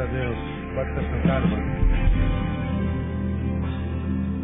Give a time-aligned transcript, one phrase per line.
[0.00, 0.38] Glória a Deus.
[0.74, 1.64] Pode estar sentado, mano.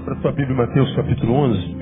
[0.05, 1.77] Para a tua Bíblia, Mateus capítulo 11.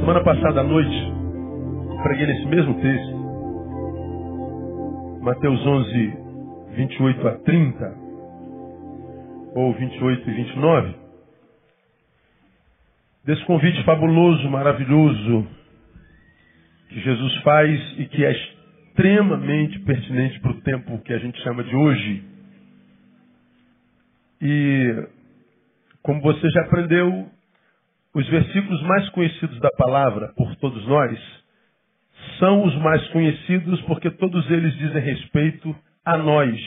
[0.00, 1.12] Semana passada à noite,
[2.02, 3.16] preguei nesse mesmo texto.
[5.22, 6.12] Mateus 11,
[6.76, 7.94] 28 a 30.
[9.54, 10.94] Ou 28 e 29.
[13.24, 15.46] Desse convite fabuloso, maravilhoso,
[16.90, 18.57] que Jesus faz e que é
[18.98, 22.24] extremamente pertinente para o tempo que a gente chama de hoje.
[24.42, 25.08] E,
[26.02, 27.30] como você já aprendeu,
[28.12, 31.16] os versículos mais conhecidos da palavra por todos nós
[32.40, 36.60] são os mais conhecidos porque todos eles dizem respeito a nós.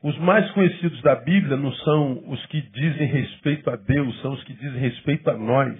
[0.00, 4.44] Os mais conhecidos da Bíblia não são os que dizem respeito a Deus, são os
[4.44, 5.76] que dizem respeito a nós.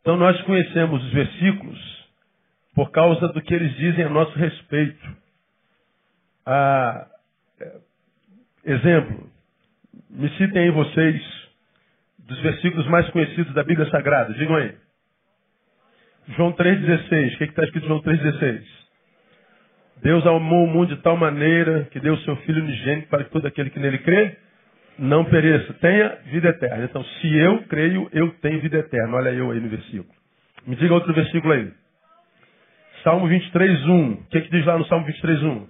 [0.00, 2.05] Então nós conhecemos os versículos
[2.76, 5.16] por causa do que eles dizem a nosso respeito.
[6.44, 7.06] Ah,
[8.62, 9.30] exemplo,
[10.10, 11.22] me citem aí vocês
[12.18, 14.34] dos versículos mais conhecidos da Bíblia Sagrada.
[14.34, 14.74] Digam aí.
[16.36, 17.34] João 3,16.
[17.34, 18.62] O que está escrito em João 3,16?
[20.02, 23.30] Deus amou o mundo de tal maneira que deu o seu Filho unigênito para que
[23.30, 24.36] todo aquele que nele crê
[24.98, 26.84] não pereça, tenha vida eterna.
[26.84, 29.16] Então, se eu creio, eu tenho vida eterna.
[29.16, 30.14] Olha eu aí no versículo.
[30.66, 31.72] Me diga outro versículo aí.
[33.06, 34.12] Salmo 23, 1.
[34.14, 35.66] O que, que diz lá no Salmo 23, 1?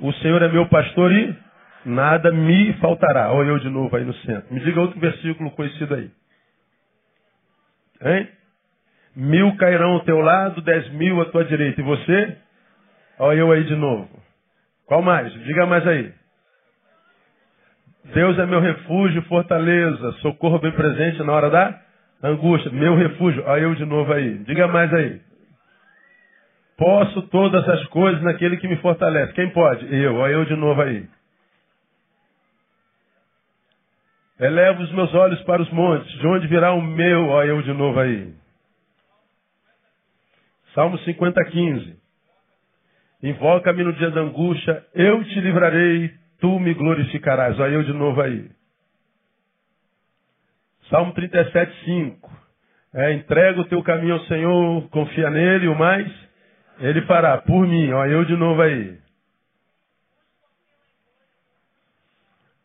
[0.00, 1.36] O Senhor é meu pastor e
[1.84, 3.32] nada me faltará.
[3.32, 4.54] Olha eu de novo aí no centro.
[4.54, 6.08] Me diga outro versículo conhecido aí.
[8.00, 8.28] Hein?
[9.16, 11.80] Mil cairão ao teu lado, dez mil à tua direita.
[11.80, 12.36] E você?
[13.18, 14.08] Olha eu aí de novo.
[14.86, 15.32] Qual mais?
[15.32, 16.12] Diga mais aí.
[18.14, 21.82] Deus é meu refúgio, fortaleza, socorro bem presente na hora da
[22.22, 22.70] angústia.
[22.70, 23.42] Meu refúgio.
[23.48, 24.38] Olha eu de novo aí.
[24.44, 25.27] Diga mais aí.
[26.78, 29.32] Posso todas as coisas naquele que me fortalece.
[29.32, 29.92] Quem pode?
[29.92, 30.14] Eu.
[30.14, 31.08] Olha eu de novo aí.
[34.38, 36.08] Elevo os meus olhos para os montes.
[36.18, 37.30] De onde virá o meu?
[37.30, 38.32] Olha eu de novo aí.
[40.72, 41.98] Salmo 50, 15.
[43.24, 47.58] Invoca-me no dia da angústia, eu te livrarei, tu me glorificarás.
[47.58, 48.48] Olha eu de novo aí.
[50.88, 52.30] Salmo 37, 5.
[52.94, 56.27] É, entrega o teu caminho ao Senhor, confia nele, o mais,
[56.78, 57.92] ele fará por mim.
[57.92, 58.98] Olha eu de novo aí.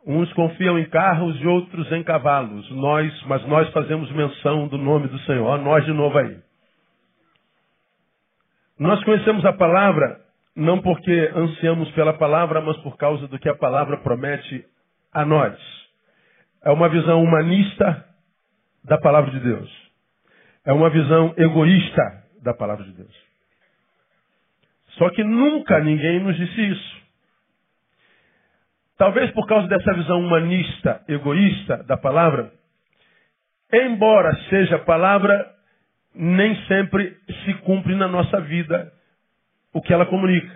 [0.06, 2.70] Uns confiam em carros e outros em cavalos.
[2.72, 5.46] Nós, mas nós fazemos menção do nome do Senhor.
[5.46, 6.38] Olha nós de novo aí.
[8.78, 10.24] Nós conhecemos a palavra
[10.56, 14.66] não porque ansiamos pela palavra, mas por causa do que a palavra promete
[15.12, 15.58] a nós.
[16.64, 18.06] É uma visão humanista
[18.84, 19.70] da palavra de Deus.
[20.66, 23.33] É uma visão egoísta da palavra de Deus.
[24.98, 27.04] Só que nunca ninguém nos disse isso.
[28.98, 32.52] Talvez por causa dessa visão humanista, egoísta da palavra,
[33.72, 35.52] embora seja palavra,
[36.14, 38.94] nem sempre se cumpre na nossa vida
[39.74, 40.54] o que ela comunica.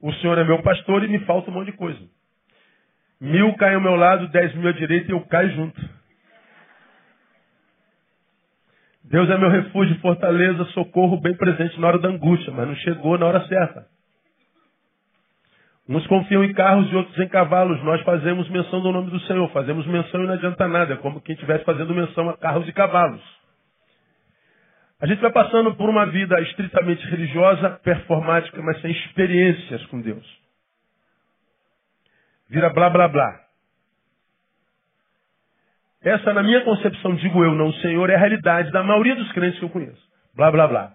[0.00, 1.98] O Senhor é meu pastor e me falta um monte de coisa.
[3.18, 5.95] Mil caem ao meu lado, dez mil à direita e eu caio junto.
[9.08, 13.16] Deus é meu refúgio, fortaleza, socorro bem presente na hora da angústia, mas não chegou
[13.16, 13.86] na hora certa.
[15.88, 17.80] Uns confiam em carros e outros em cavalos.
[17.84, 19.48] Nós fazemos menção do nome do Senhor.
[19.52, 20.94] Fazemos menção e não adianta nada.
[20.94, 23.22] É como quem estivesse fazendo menção a carros e cavalos.
[25.00, 30.26] A gente vai passando por uma vida estritamente religiosa, performática, mas sem experiências com Deus.
[32.48, 33.45] Vira blá blá blá.
[36.06, 39.58] Essa, na minha concepção, digo eu, não Senhor, é a realidade da maioria dos crentes
[39.58, 40.00] que eu conheço.
[40.36, 40.92] Blá blá blá.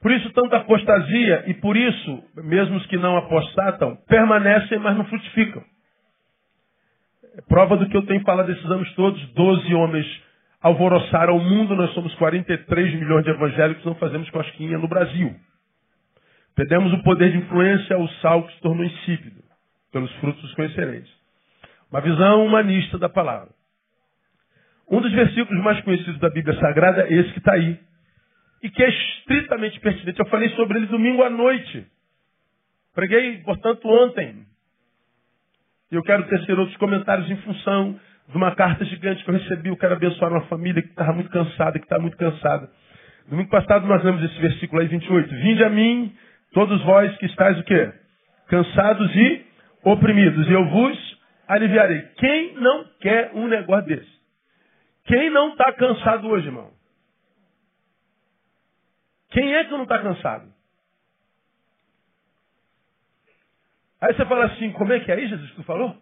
[0.00, 5.04] Por isso, tanta apostasia, e por isso, mesmo os que não apostatam, permanecem, mas não
[5.06, 5.64] frutificam.
[7.36, 10.06] É prova do que eu tenho falado esses anos todos, doze homens
[10.60, 15.34] alvoroçaram o mundo, nós somos 43 milhões de evangélicos, não fazemos cosquinha no Brasil.
[16.54, 19.42] Perdemos o poder de influência, o sal que se tornou insípido.
[19.90, 21.08] Pelos frutos os conhecereis.
[21.90, 23.50] Uma visão humanista da palavra.
[24.92, 27.80] Um dos versículos mais conhecidos da Bíblia Sagrada é esse que está aí.
[28.62, 30.20] E que é estritamente pertinente.
[30.20, 31.86] Eu falei sobre ele domingo à noite.
[32.94, 34.44] Preguei, portanto, ontem.
[35.90, 37.98] E eu quero tecer outros comentários em função
[38.28, 39.70] de uma carta gigante que eu recebi.
[39.70, 42.70] Eu quero abençoar uma família que estava muito cansada, que está muito cansada.
[43.26, 45.34] Domingo passado nós lemos esse versículo aí 28.
[45.36, 46.14] Vinde a mim,
[46.52, 47.90] todos vós que estáis o quê?
[48.46, 49.46] Cansados e
[49.84, 51.18] oprimidos, e eu vos
[51.48, 52.02] aliviarei.
[52.18, 54.21] Quem não quer um negócio desse?
[55.04, 56.72] Quem não está cansado hoje, irmão?
[59.30, 60.52] Quem é que não está cansado?
[64.00, 65.96] Aí você fala assim, como é que é aí, Jesus, que tu falou?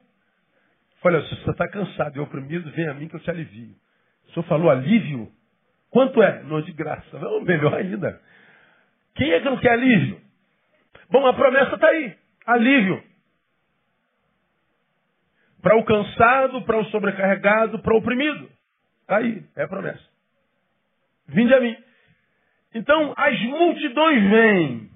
[1.03, 3.75] Olha, se você está cansado e oprimido, vem a mim que eu te alivio.
[4.29, 5.31] O senhor falou alívio?
[5.91, 6.43] Quanto é?
[6.45, 7.19] Não de graça.
[7.19, 8.21] Não, melhor ainda.
[9.15, 10.21] Quem é que não quer alívio?
[11.11, 12.17] Bom, a promessa está aí.
[12.47, 13.03] Alívio.
[15.63, 18.49] Para o cansado, para o sobrecarregado, para o oprimido.
[19.11, 20.05] Está aí, é a promessa.
[21.27, 21.77] Vinde a mim.
[22.73, 24.91] Então, as multidões vêm.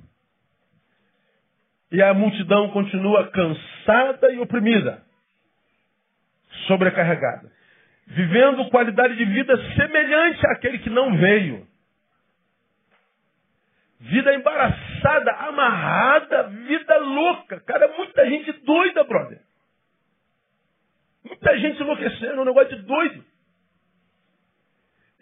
[1.90, 5.02] E a multidão continua cansada e oprimida.
[6.68, 7.50] Sobrecarregada.
[8.06, 11.66] Vivendo qualidade de vida semelhante àquele que não veio.
[13.98, 17.58] Vida embaraçada, amarrada, vida louca.
[17.62, 19.40] Cara, muita gente doida, brother.
[21.24, 23.33] Muita gente enlouquecendo, um negócio de doido.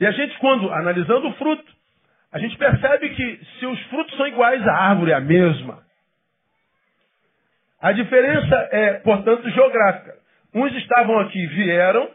[0.02, 1.72] E a gente, quando analisando o fruto,
[2.32, 5.81] a gente percebe que se os frutos são iguais, a árvore é a mesma.
[7.81, 10.16] A diferença é, portanto, geográfica.
[10.52, 12.10] Uns estavam aqui, vieram,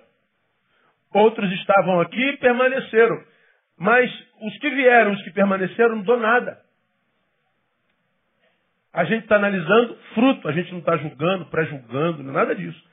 [1.13, 3.23] outros estavam aqui e permaneceram.
[3.77, 4.11] Mas
[4.41, 6.59] os que vieram, os que permaneceram, não dão nada.
[8.91, 12.83] A gente está analisando fruto, a gente não está julgando, pré-julgando, nada disso.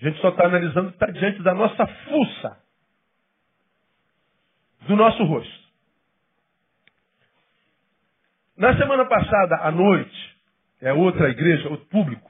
[0.00, 2.67] A gente só está analisando o que está diante da nossa fuça,
[4.82, 5.68] do nosso rosto.
[8.56, 10.36] Na semana passada, à noite,
[10.80, 12.28] é outra igreja, outro público,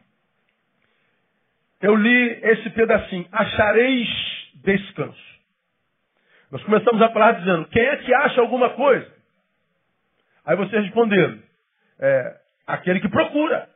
[1.80, 4.08] eu li esse pedacinho, achareis
[4.56, 5.28] descanso.
[6.50, 9.10] Nós começamos a falar dizendo, quem é que acha alguma coisa?
[10.44, 11.38] Aí vocês responderam,
[12.00, 13.68] é, aquele que procura.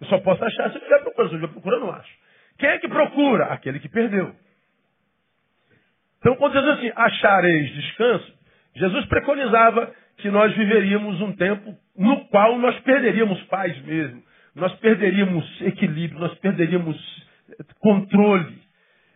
[0.00, 2.12] Eu só posso achar se eu estiver procurando, se eu estiver procurando, não acho.
[2.58, 3.46] Quem é que procura?
[3.46, 4.34] Aquele que perdeu.
[6.18, 8.32] Então, quando Jesus assim, achareis descanso,
[8.76, 14.22] Jesus preconizava que nós viveríamos um tempo no qual nós perderíamos paz mesmo,
[14.54, 16.96] nós perderíamos equilíbrio, nós perderíamos
[17.80, 18.58] controle.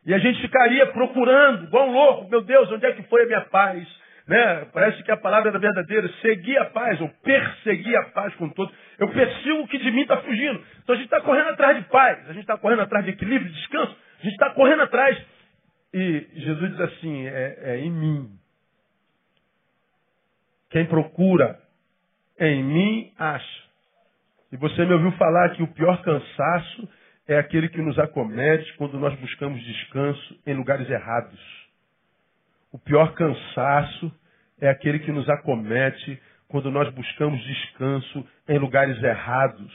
[0.04, 3.26] E a gente ficaria procurando, igual um louco, meu Deus, onde é que foi a
[3.26, 3.86] minha paz?
[4.26, 4.66] Né?
[4.72, 8.72] Parece que a palavra era verdadeira, seguir a paz, ou perseguir a paz com todos.
[8.98, 10.62] Eu persigo o que de mim está fugindo.
[10.82, 13.50] Então a gente está correndo atrás de paz, a gente está correndo atrás de equilíbrio,
[13.50, 15.18] de descanso, a gente está correndo atrás.
[15.92, 18.38] E Jesus diz assim: é, é em mim.
[20.70, 21.60] Quem procura
[22.38, 23.62] em mim acha.
[24.50, 26.88] E você me ouviu falar que o pior cansaço
[27.26, 31.40] é aquele que nos acomete quando nós buscamos descanso em lugares errados.
[32.72, 34.12] O pior cansaço
[34.60, 39.72] é aquele que nos acomete quando nós buscamos descanso em lugares errados.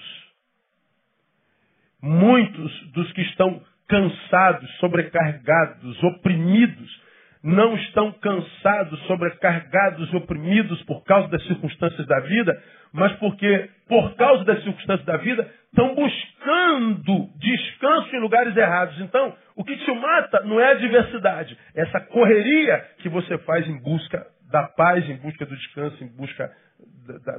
[2.02, 7.08] Muitos dos que estão cansados, sobrecarregados, oprimidos,
[7.44, 12.62] não estão cansados, sobrecarregados, oprimidos por causa das circunstâncias da vida,
[12.92, 19.00] mas porque, por causa das circunstâncias da vida, estão buscando descanso em lugares errados.
[19.00, 23.68] Então, o que te mata não é a adversidade, é essa correria que você faz
[23.68, 26.52] em busca da paz, em busca do descanso, em busca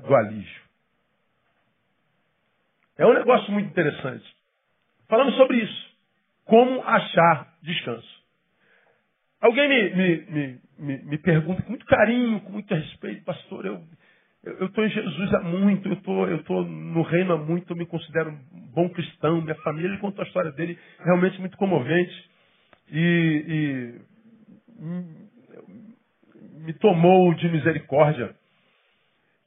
[0.06, 0.62] do alívio.
[2.97, 4.25] É um negócio muito interessante.
[5.09, 5.88] Falamos sobre isso.
[6.49, 8.19] Como achar descanso.
[9.41, 14.85] Alguém me, me, me, me, pergunta com muito carinho, com muito respeito, pastor, eu estou
[14.85, 18.73] em Jesus há muito, eu tô, estou no reino há muito, eu me considero um
[18.73, 22.31] bom cristão, minha família, ele contou a história dele, realmente muito comovente.
[22.90, 24.00] E, e
[26.64, 28.35] me tomou de misericórdia.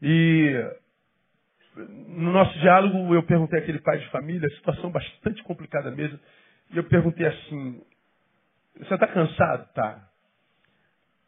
[0.02, 0.54] E
[1.76, 6.20] no nosso diálogo eu perguntei àquele pai de família, situação bastante complicada mesmo,
[6.72, 7.86] e eu perguntei assim,
[8.78, 9.74] você está cansado?
[9.74, 10.10] Tá.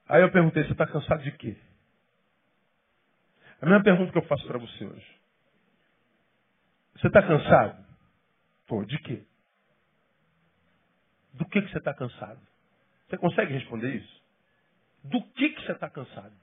[0.07, 1.57] Aí eu perguntei, você está cansado de quê?
[3.61, 5.19] A mesma pergunta que eu faço para você hoje.
[6.95, 7.85] Você está cansado?
[8.67, 9.23] Pô, de quê?
[11.33, 12.39] Do que, que você está cansado?
[13.07, 14.23] Você consegue responder isso?
[15.03, 16.33] Do que, que você está cansado?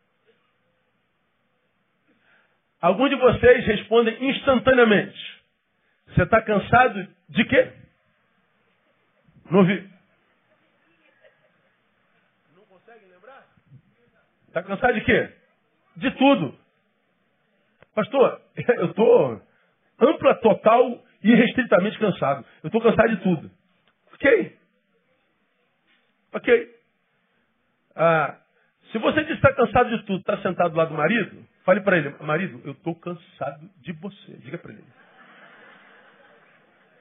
[2.80, 5.42] Alguns de vocês respondem instantaneamente.
[6.08, 7.72] Você está cansado de quê?
[9.50, 9.90] Não ouvi.
[14.48, 15.32] Está cansado de quê?
[15.96, 16.58] De tudo.
[17.94, 18.40] Pastor,
[18.78, 19.42] eu estou
[20.00, 22.44] ampla, total e restritamente cansado.
[22.62, 23.50] Eu estou cansado de tudo.
[24.14, 24.58] Ok.
[26.32, 26.76] Ok.
[27.96, 28.38] Ah,
[28.92, 31.80] se você diz que está cansado de tudo, está sentado do lado do marido, fale
[31.80, 34.32] para ele, marido, eu estou cansado de você.
[34.38, 34.84] Diga para ele.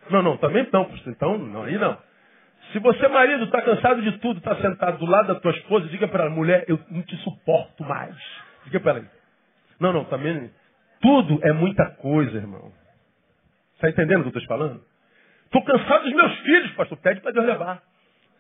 [0.10, 2.09] Não, não, também não, então, não, aí não.
[2.72, 6.08] Se você, marido, está cansado de tudo, está sentado do lado da tua esposa, diga
[6.08, 8.16] para ela, mulher, eu não te suporto mais.
[8.66, 9.12] Diga para ela.
[9.80, 10.52] Não, não, também.
[11.02, 12.72] Tudo é muita coisa, irmão.
[13.76, 14.84] Está entendendo o que eu estou te falando?
[15.46, 16.98] Estou cansado dos meus filhos, pastor.
[17.00, 17.82] Pede para Deus levar.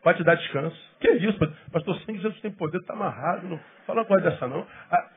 [0.03, 0.77] Para te dar descanso.
[0.99, 1.39] Que é isso,
[1.71, 1.95] pastor?
[2.01, 3.47] Sim, Jesus tem poder, está amarrado.
[3.47, 4.67] Não fala uma coisa dessa, não.
[4.91, 5.09] Ah,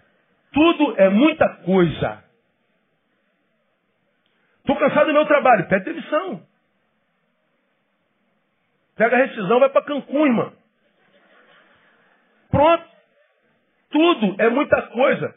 [0.53, 2.25] tudo é muita coisa.
[4.61, 5.69] Estou cansado do meu trabalho.
[5.69, 6.47] Pede demissão.
[8.97, 10.53] Pega a rescisão, vai para Cancún, irmão.
[12.51, 12.93] Pronto.
[13.91, 15.35] Tudo é muita coisa.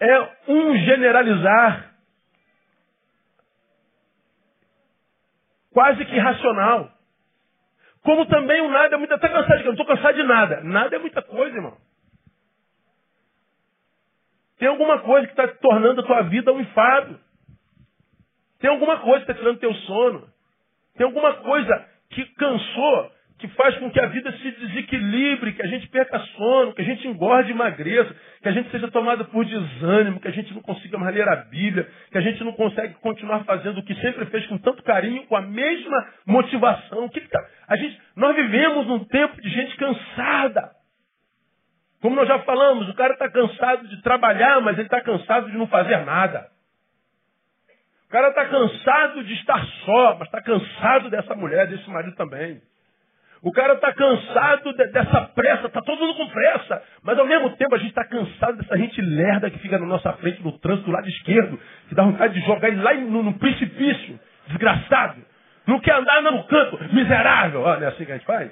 [0.00, 1.94] É um generalizar
[5.72, 6.92] quase que irracional.
[8.02, 9.16] Como também o nada é muita.
[9.16, 10.60] Está cansado de Não estou cansado de nada.
[10.62, 11.76] Nada é muita coisa, irmão.
[14.58, 17.18] Tem alguma coisa que está tornando a tua vida um enfado.
[18.58, 20.28] Tem alguma coisa que está tirando teu sono.
[20.96, 21.88] Tem alguma coisa
[22.24, 26.74] que cansou, que faz com que a vida se desequilibre, que a gente perca sono,
[26.74, 30.32] que a gente engorde e emagreça, que a gente seja tomado por desânimo, que a
[30.32, 33.84] gente não consiga mais ler a Bíblia, que a gente não consegue continuar fazendo o
[33.84, 37.08] que sempre fez com tanto carinho, com a mesma motivação.
[37.08, 37.40] Que tá?
[37.68, 40.70] a gente, nós vivemos num tempo de gente cansada.
[42.02, 45.56] Como nós já falamos, o cara está cansado de trabalhar, mas ele está cansado de
[45.56, 46.48] não fazer nada.
[48.08, 52.58] O cara está cansado de estar só, mas está cansado dessa mulher, desse marido também.
[53.42, 56.82] O cara está cansado de, dessa pressa, está todo mundo com pressa.
[57.02, 60.10] Mas ao mesmo tempo a gente está cansado dessa gente lerda que fica na nossa
[60.14, 63.34] frente no trânsito do lado esquerdo, que dá vontade de jogar ele lá no, no
[63.34, 64.18] precipício.
[64.46, 65.22] Desgraçado.
[65.66, 66.82] Não quer andar no canto.
[66.94, 67.60] Miserável.
[67.60, 68.50] Olha, é assim que a gente faz.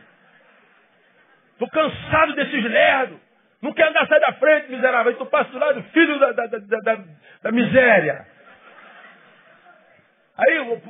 [1.52, 3.18] Estou cansado desses lerdos.
[3.62, 5.12] Não quer andar, sai da frente, miserável.
[5.12, 7.04] Aí tu passa do lado, filho da, da, da,
[7.42, 8.35] da miséria.
[10.36, 10.82] Aí,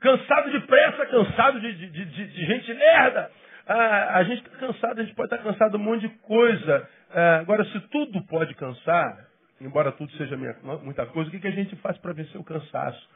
[0.00, 3.30] cansado de pressa, cansado de, de, de, de gente lerda.
[3.66, 6.08] Ah, a gente está cansado, a gente pode estar tá cansado de um monte de
[6.20, 6.88] coisa.
[7.10, 9.26] Ah, agora, se tudo pode cansar,
[9.60, 12.44] embora tudo seja minha, muita coisa, o que, que a gente faz para vencer o
[12.44, 13.08] cansaço?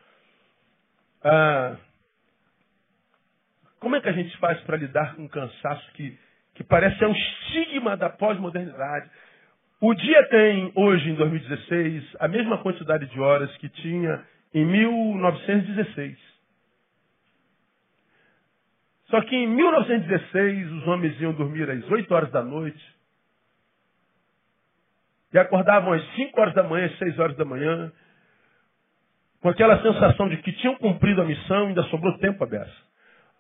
[1.25, 1.77] Ah,
[3.81, 6.19] como é que a gente faz para lidar com um cansaço que,
[6.55, 9.11] que parece ser um estigma da pós-modernidade?
[9.81, 14.23] O dia tem, hoje, em 2016, a mesma quantidade de horas que tinha
[14.55, 16.19] em 1916.
[19.07, 22.83] Só que em 1916 os homens iam dormir às 8 horas da noite
[25.33, 27.93] e acordavam às 5 horas da manhã, às 6 horas da manhã,
[29.41, 32.93] com aquela sensação de que tinham cumprido a missão e ainda sobrou tempo a beça.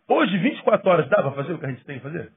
[0.08, 2.32] Hoje, 24 horas dá para fazer o que a gente tem que fazer?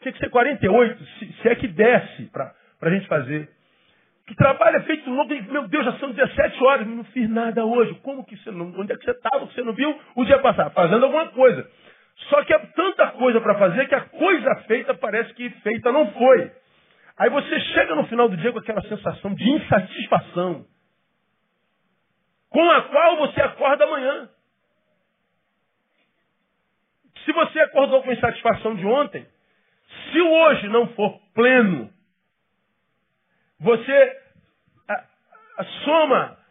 [0.00, 3.50] Tinha que ser 48, se, se é que desce para a gente fazer.
[4.26, 7.94] Que trabalho é feito louco, meu Deus, já são 17 horas, não fiz nada hoje.
[8.02, 8.72] Como que você não.
[8.78, 9.44] Onde é que você estava?
[9.44, 10.70] Você não viu o dia passar?
[10.70, 11.70] Fazendo alguma coisa.
[12.30, 16.10] Só que há tanta coisa para fazer que a coisa feita parece que feita não
[16.12, 16.52] foi.
[17.18, 20.66] Aí você chega no final do dia com aquela sensação de insatisfação,
[22.48, 24.28] com a qual você acorda amanhã.
[27.24, 29.26] Se você acordou com insatisfação de ontem,
[30.12, 31.90] se o hoje não for pleno,
[33.60, 34.16] você
[34.88, 35.04] a,
[35.58, 36.44] a soma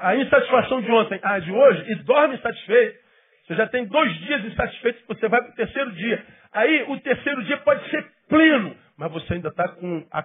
[0.00, 2.98] a insatisfação de ontem à de hoje e dorme insatisfeito.
[3.46, 6.24] Você já tem dois dias insatisfeitos, você vai para o terceiro dia.
[6.52, 10.24] Aí o terceiro dia pode ser pleno, mas você ainda está com a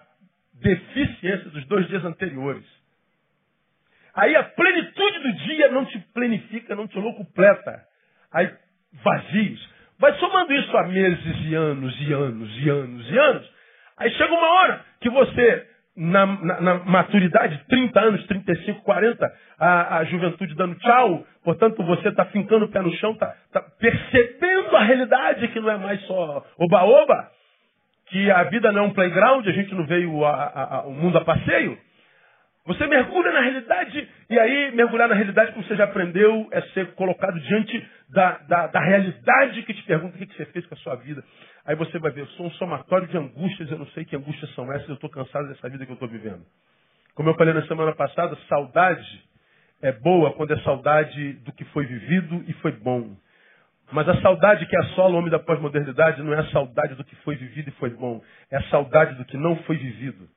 [0.53, 2.65] deficiência dos dois dias anteriores.
[4.13, 7.81] Aí a plenitude do dia não te plenifica, não te locupleta.
[8.33, 8.51] Aí
[9.03, 9.69] vazios.
[9.99, 13.53] Vai somando isso há meses e anos e anos e anos e anos.
[13.97, 19.97] Aí chega uma hora que você na, na, na, maturidade, 30 anos, 35, 40, a,
[19.97, 24.75] a juventude dando tchau, portanto você está fincando o pé no chão, está tá percebendo
[24.75, 27.29] a realidade que não é mais só oba-oba,
[28.07, 31.77] que a vida não é um playground, a gente não veio o mundo a passeio.
[32.65, 36.93] Você mergulha na realidade, e aí mergulhar na realidade, como você já aprendeu, é ser
[36.93, 40.77] colocado diante da, da, da realidade que te pergunta o que, você fez com a
[40.77, 41.23] sua vida.
[41.65, 44.53] Aí você vai ver, eu sou um somatório de angústias, eu não sei que angústias
[44.53, 46.45] são essas, eu estou cansado dessa vida que eu estou vivendo.
[47.15, 49.23] Como eu falei na semana passada, saudade
[49.81, 53.15] é boa quando é saudade do que foi vivido e foi bom.
[53.91, 57.15] Mas a saudade que assola o homem da pós-modernidade não é a saudade do que
[57.17, 58.21] foi vivido e foi bom.
[58.49, 60.29] É a saudade do que não foi vivido.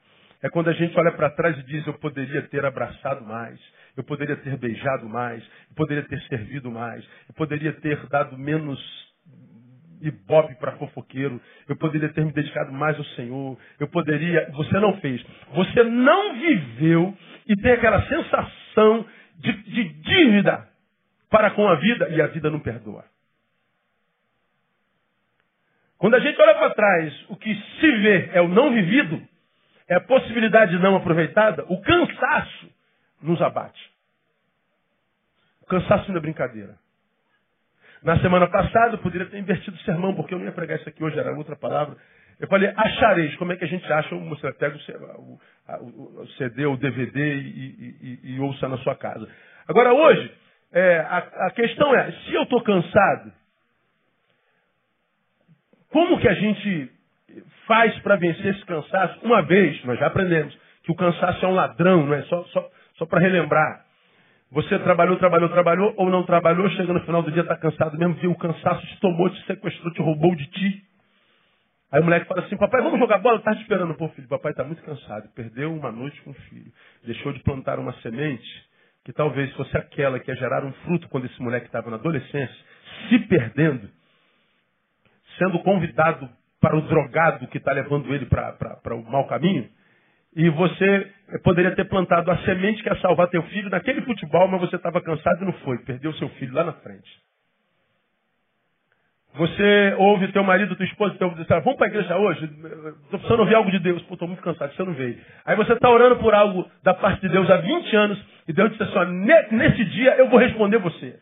[0.45, 3.59] É quando a gente olha para trás e diz: Eu poderia ter abraçado mais,
[3.97, 8.79] eu poderia ter beijado mais, eu poderia ter servido mais, eu poderia ter dado menos
[10.03, 14.51] ibope para fofoqueiro, eu poderia ter me dedicado mais ao Senhor, eu poderia.
[14.51, 15.25] Você não fez.
[15.55, 17.17] Você não viveu
[17.49, 20.69] e tem aquela sensação de, de dívida
[21.31, 23.07] para com a vida e a vida não perdoa.
[25.97, 29.27] Quando a gente olha para trás, o que se vê é o não vivido,
[29.89, 32.71] é a possibilidade não aproveitada, o cansaço
[33.23, 33.93] nos abate.
[35.63, 36.77] O cansaço não é brincadeira.
[38.03, 40.89] Na semana passada eu poderia ter invertido o sermão, porque eu não ia pregar isso
[40.89, 41.97] aqui hoje, era outra palavra.
[42.39, 43.35] Eu falei, achareis.
[43.37, 44.15] Como é que a gente acha?
[44.15, 44.77] Você pega
[45.17, 45.39] o,
[45.81, 49.27] o, o CD, o DVD e, e, e, e, ouça na sua casa.
[49.67, 50.35] Agora, hoje,
[50.73, 53.33] é, a, a questão é, se eu estou cansado,
[55.91, 56.93] como que a gente
[57.67, 59.21] faz para vencer esse cansaço?
[59.25, 62.23] Uma vez, nós já aprendemos, que o cansaço é um ladrão, não é?
[62.23, 63.85] Só, só, só para relembrar.
[64.53, 68.15] Você trabalhou, trabalhou, trabalhou, ou não trabalhou, chega no final do dia, está cansado mesmo,
[68.15, 70.85] viu o cansaço, te tomou, te sequestrou, te roubou de ti.
[71.91, 73.41] Aí o moleque fala assim, papai, vamos jogar bola?
[73.41, 73.95] Tá te esperando.
[73.95, 75.29] Pô, filho, papai está muito cansado.
[75.35, 76.73] Perdeu uma noite com o filho.
[77.05, 78.49] Deixou de plantar uma semente
[79.05, 82.57] que talvez fosse aquela que ia gerar um fruto quando esse moleque estava na adolescência,
[83.09, 83.89] se perdendo,
[85.39, 86.29] sendo convidado
[86.65, 89.69] para o drogado que está levando ele para o mau caminho.
[90.35, 94.63] E você poderia ter plantado a semente que ia salvar teu filho naquele futebol, mas
[94.63, 95.77] você estava cansado e não foi.
[95.85, 97.23] Perdeu seu filho lá na frente.
[99.35, 102.45] Você ouve teu marido, tua esposa, teu diz, vamos para a igreja hoje?
[102.45, 104.01] Estou precisando ouvir algo de Deus.
[104.05, 105.19] Pô, estou muito cansado, você não veio.
[105.45, 108.71] Aí você está orando por algo da parte de Deus há 20 anos e Deus
[108.71, 111.19] disse assim, nesse dia eu vou responder você.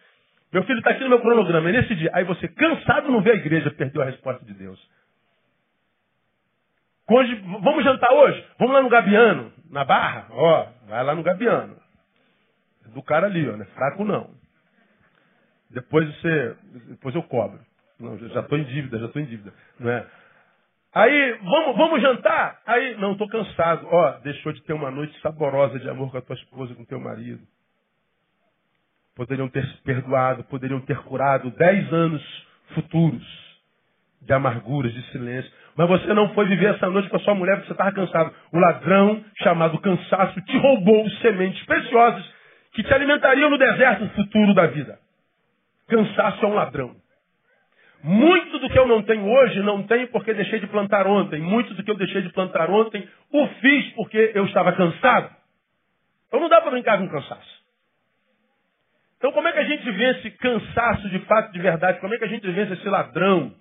[0.52, 2.10] Meu filho está aqui no meu cronograma, é nesse dia.
[2.14, 4.78] Aí você, cansado, não vê a igreja, perdeu a resposta de Deus.
[7.08, 8.46] Vamos jantar hoje?
[8.58, 10.26] Vamos lá no Gabiano, na Barra?
[10.30, 11.76] Ó, vai lá no Gabiano.
[12.94, 14.30] Do cara ali, ó, não é fraco não.
[15.70, 16.56] Depois você,
[16.88, 17.58] depois eu cobro.
[17.98, 19.52] Não, já estou em dívida, já estou em dívida.
[19.78, 20.06] Não é?
[20.94, 22.60] Aí, vamos, vamos jantar?
[22.66, 23.86] Aí, não, estou cansado.
[23.90, 26.86] Ó, deixou de ter uma noite saborosa de amor com a tua esposa, com o
[26.86, 27.42] teu marido.
[29.14, 32.22] Poderiam ter se perdoado, poderiam ter curado dez anos
[32.74, 33.24] futuros
[34.20, 35.50] de amarguras, de silêncio.
[35.76, 38.34] Mas você não foi viver essa noite com a sua mulher porque você estava cansado.
[38.52, 42.24] O ladrão, chamado cansaço, te roubou sementes preciosas
[42.72, 44.98] que te alimentariam no deserto futuro da vida.
[45.88, 46.94] Cansaço é um ladrão.
[48.02, 51.40] Muito do que eu não tenho hoje, não tenho porque deixei de plantar ontem.
[51.40, 55.30] Muito do que eu deixei de plantar ontem, o fiz porque eu estava cansado.
[56.28, 57.62] Então não dá para brincar com cansaço.
[59.18, 62.00] Então como é que a gente vence cansaço de fato, de verdade?
[62.00, 63.54] Como é que a gente vence esse ladrão?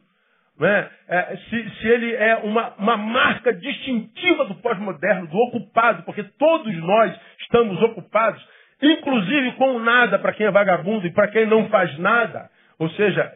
[0.63, 0.89] É?
[1.07, 6.75] É, se, se, ele é uma, uma marca distintiva do pós-moderno, do ocupado, porque todos
[6.77, 8.45] nós estamos ocupados,
[8.81, 12.49] inclusive com nada para quem é vagabundo e para quem não faz nada.
[12.77, 13.31] Ou seja,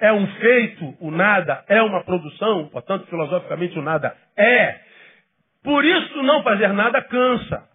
[0.00, 4.80] é um feito, o nada é uma produção, portanto, filosoficamente, o nada é.
[5.62, 7.68] Por isso, não fazer nada cansa.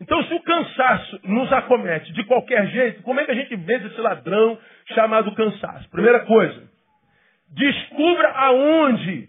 [0.00, 3.86] Então, se o cansaço nos acomete de qualquer jeito, como é que a gente vence
[3.86, 4.58] esse ladrão
[4.94, 5.90] chamado cansaço?
[5.90, 6.69] Primeira coisa,
[7.50, 9.28] descubra aonde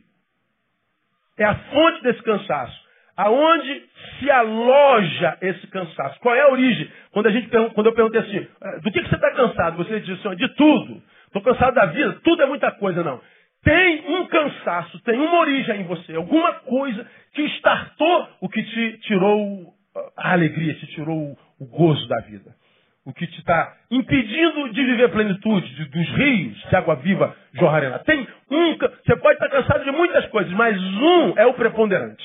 [1.37, 2.81] é a fonte desse cansaço.
[3.17, 3.83] Aonde
[4.19, 6.19] se aloja esse cansaço?
[6.21, 6.89] Qual é a origem?
[7.11, 9.77] Quando, a gente, quando eu perguntei assim, é, do que, que você está cansado?
[9.77, 11.01] Você disse assim, de tudo.
[11.25, 13.21] Estou cansado da vida, tudo é muita coisa, não.
[13.63, 18.97] Tem um cansaço, tem uma origem em você, alguma coisa que startou o que te
[19.03, 19.73] tirou
[20.17, 22.55] a alegria, te tirou o gozo da vida.
[23.03, 27.89] O que te está impedindo de viver plenitude de, dos rios de água viva jorrarem
[27.89, 27.99] lá.
[27.99, 32.23] Tem um, você pode estar cansado de muitas coisas, mas um é o preponderante.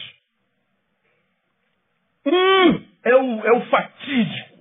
[2.26, 4.56] Um é o, é o fatídico.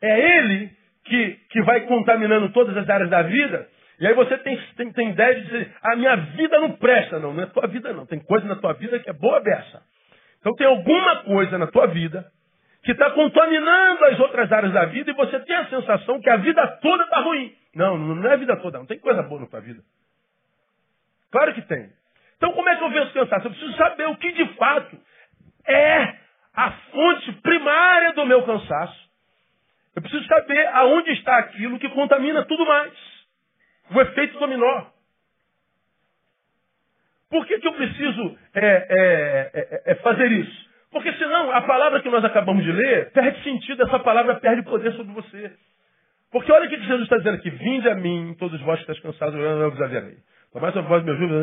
[0.00, 0.70] É ele
[1.04, 3.68] que, que vai contaminando todas as áreas da vida.
[4.00, 7.34] E aí você tem, tem, tem ideia de dizer, a minha vida não presta, não.
[7.34, 8.06] Não é tua vida, não.
[8.06, 9.82] Tem coisa na tua vida que é boa beça.
[10.40, 12.24] Então tem alguma coisa na tua vida
[12.82, 16.36] que está contaminando as outras áreas da vida e você tem a sensação que a
[16.36, 17.54] vida toda está ruim.
[17.74, 19.82] Não, não é a vida toda, não tem coisa boa na tua vida.
[21.30, 21.90] Claro que tem.
[22.36, 23.46] Então como é que eu venço cansaço?
[23.46, 24.98] Eu preciso saber o que de fato
[25.66, 26.16] é
[26.54, 29.10] a fonte primária do meu cansaço.
[29.94, 32.92] Eu preciso saber aonde está aquilo que contamina tudo mais.
[33.90, 34.86] O efeito dominó.
[37.30, 40.71] Por que, que eu preciso é, é, é, é, fazer isso?
[40.92, 44.92] Porque senão a palavra que nós acabamos de ler perde sentido, essa palavra perde poder
[44.92, 45.50] sobre você.
[46.30, 49.00] Porque olha o que Jesus está dizendo aqui: Vinde a mim, todos vós que estáis
[49.00, 50.16] cansados, eu vos aliviarei.
[50.52, 51.34] Tomai sobre vós meu jugo,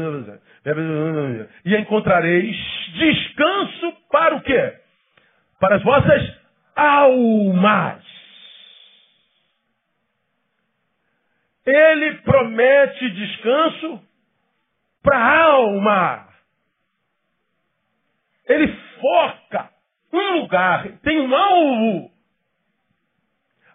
[1.65, 2.55] e encontrareis
[2.93, 4.73] descanso para o quê?
[5.59, 6.37] Para as vossas
[6.75, 8.03] almas.
[11.65, 14.01] Ele promete descanso
[15.01, 16.27] para a alma.
[18.47, 19.69] Ele foca
[20.11, 22.11] um lugar, tem um alvo.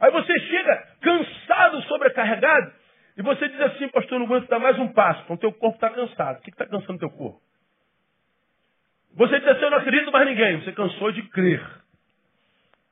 [0.00, 2.72] Aí você chega cansado, sobrecarregado,
[3.16, 5.90] e você diz assim, pastor, não aguento dar mais um passo, então teu corpo está
[5.90, 6.38] cansado.
[6.38, 7.40] O que está cansando teu corpo?
[9.14, 11.64] Você diz assim, eu não acredito mais ninguém, você cansou de crer.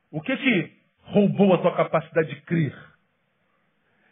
[0.09, 2.73] O que que roubou a tua capacidade de crer?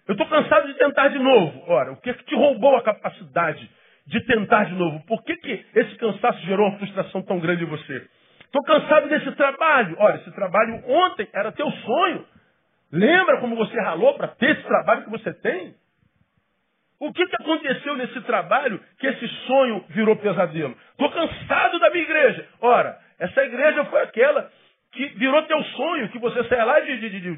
[0.08, 1.64] Eu estou cansado de tentar de novo.
[1.68, 3.72] Ora, o que, que te roubou a capacidade
[4.12, 5.00] de tentar de novo?
[5.06, 8.06] Por que, que esse cansaço gerou uma frustração tão grande em você?
[8.44, 9.96] Estou cansado desse trabalho.
[9.98, 12.26] Olha, esse trabalho ontem era teu sonho.
[12.92, 15.74] Lembra como você ralou para ter esse trabalho que você tem?
[17.00, 20.76] O que, que aconteceu nesse trabalho que esse sonho virou pesadelo?
[20.92, 22.48] Estou cansado da minha igreja.
[22.60, 24.52] Ora, essa igreja foi aquela
[24.92, 27.36] que virou teu sonho, que você saia lá de, de, de,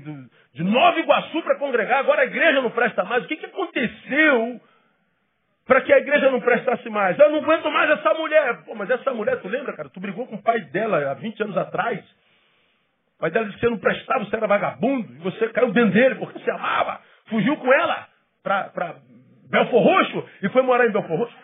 [0.56, 3.24] de, Nova Iguaçu para congregar, agora a igreja não presta mais.
[3.24, 4.60] O que, que aconteceu
[5.66, 7.18] para que a igreja não prestasse mais?
[7.18, 8.64] Eu não aguento mais essa mulher.
[8.66, 9.90] Pô, mas essa mulher, tu lembra, cara?
[9.90, 12.00] Tu brigou com o pai dela há 20 anos atrás.
[13.18, 15.94] O pai dela disse que você não prestava, você era vagabundo, e você caiu dentro
[15.94, 18.08] dele porque você amava, fugiu com ela
[18.44, 18.98] para
[19.50, 21.36] Belfor Roxo e foi morar em Belfor Roxo.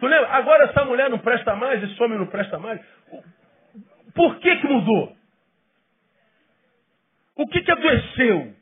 [0.00, 0.28] Tu lembra?
[0.30, 2.80] Agora essa mulher não presta mais, esse homem não presta mais.
[4.14, 5.14] Por que que mudou?
[7.36, 8.52] O que que adoeceu?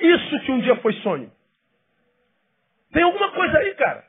[0.00, 1.32] Isso que um dia foi sonho.
[2.96, 4.02] Tem alguma coisa aí, cara.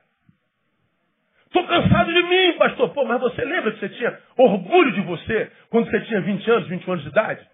[1.47, 2.89] Estou cansado de mim, pastor.
[2.93, 6.69] Pô, mas você lembra que você tinha orgulho de você quando você tinha 20 anos,
[6.69, 7.45] 21 anos de idade?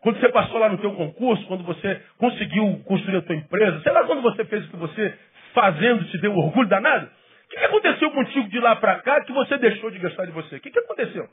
[0.00, 3.92] Quando você passou lá no teu concurso, quando você conseguiu construir a tua empresa, sei
[3.92, 5.18] lá quando você fez o que você
[5.52, 7.04] fazendo te deu orgulho danado?
[7.04, 10.32] O que, que aconteceu contigo de lá para cá que você deixou de gostar de
[10.32, 10.56] você?
[10.56, 11.28] O que, que aconteceu?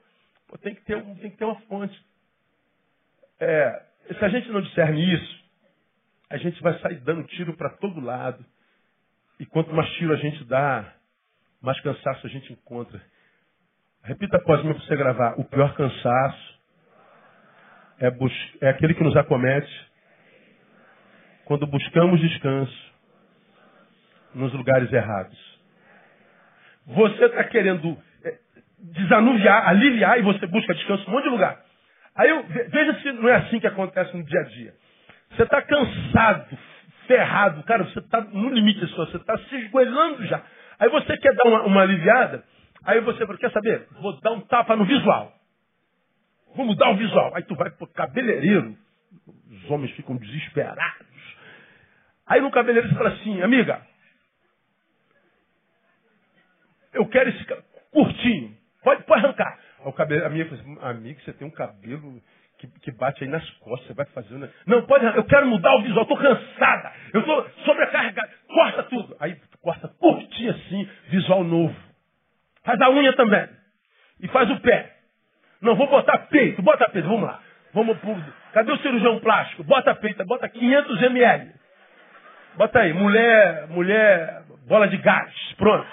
[0.49, 1.97] Pô, tem, que ter, tem que ter uma fonte.
[3.39, 3.83] É,
[4.19, 5.45] se a gente não discerne isso,
[6.29, 8.45] a gente vai sair dando tiro para todo lado.
[9.39, 10.93] E quanto mais tiro a gente dá,
[11.61, 13.01] mais cansaço a gente encontra.
[14.03, 15.39] Repita após mim para você gravar.
[15.39, 16.59] O pior cansaço
[17.99, 18.11] é,
[18.61, 19.87] é aquele que nos acomete
[21.45, 22.93] quando buscamos descanso
[24.33, 25.37] nos lugares errados.
[26.85, 28.37] Você está querendo é,
[28.79, 31.61] desanuviar, aliviar e você busca descanso em um monte de lugar.
[32.15, 34.73] Aí eu, veja se não é assim que acontece no dia a dia.
[35.31, 36.57] Você está cansado,
[37.07, 40.43] ferrado, cara, você está no limite só, você está se esgoelando já.
[40.79, 42.43] Aí você quer dar uma, uma aliviada,
[42.83, 43.87] aí você quer saber?
[44.01, 45.33] Vou dar um tapa no visual.
[46.55, 47.35] Vou mudar o visual.
[47.35, 48.75] Aí tu vai pro cabeleireiro.
[49.51, 50.83] Os homens ficam desesperados.
[52.25, 53.81] Aí no cabeleireiro você fala assim, amiga,
[56.93, 57.45] eu quero esse
[57.91, 58.57] curtinho.
[58.83, 59.59] Pode, pode arrancar.
[59.85, 62.21] O cabelo, a minha fala assim, amigo, você tem um cabelo
[62.57, 64.33] que, que, bate aí nas costas, você vai fazer.
[64.35, 64.49] Né?
[64.65, 65.05] Não, pode.
[65.05, 66.91] Eu quero mudar o visual, estou cansada.
[67.13, 68.29] Eu estou sobrecarregada.
[68.47, 69.15] Corta tudo.
[69.19, 71.75] Aí corta curtinho assim, visual novo.
[72.63, 73.47] Faz a unha também.
[74.21, 74.93] E faz o pé.
[75.61, 76.61] Não, vou botar peito.
[76.61, 77.39] Bota peito, vamos lá.
[77.73, 78.15] Vamos pro...
[78.53, 79.63] Cadê o cirurgião plástico?
[79.63, 81.51] Bota peito, bota 500 ml.
[82.55, 85.33] Bota aí, mulher, mulher, bola de gás.
[85.57, 85.87] Pronto.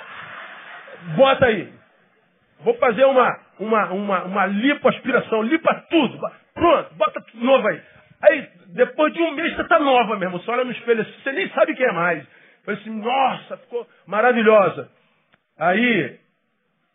[1.16, 1.72] Bota aí.
[2.60, 6.18] Vou fazer uma, uma, uma, uma lipoaspiração, limpa tudo.
[6.64, 7.82] Pronto, bota novo aí.
[8.22, 10.38] Aí, depois de um mês, você está nova mesmo.
[10.38, 12.26] Você olha no espelho assim, você nem sabe quem é mais.
[12.64, 14.90] Falei assim, nossa, ficou maravilhosa.
[15.58, 16.18] Aí,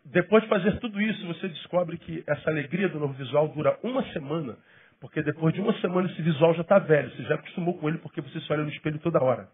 [0.06, 4.02] depois de fazer tudo isso, você descobre que essa alegria do novo visual dura uma
[4.12, 4.58] semana.
[5.00, 7.12] Porque depois de uma semana esse visual já está velho.
[7.12, 9.48] Você já acostumou com ele porque você se olha no espelho toda hora.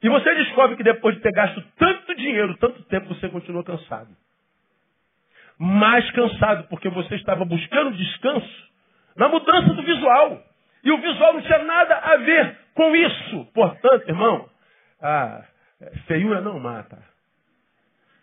[0.00, 4.16] E você descobre que depois de ter gasto tanto dinheiro, tanto tempo, você continua cansado.
[5.58, 8.68] Mais cansado, porque você estava buscando descanso
[9.16, 10.40] na mudança do visual.
[10.84, 13.44] E o visual não tinha nada a ver com isso.
[13.52, 14.48] Portanto, irmão,
[15.02, 15.42] a
[16.06, 16.98] feiura não mata.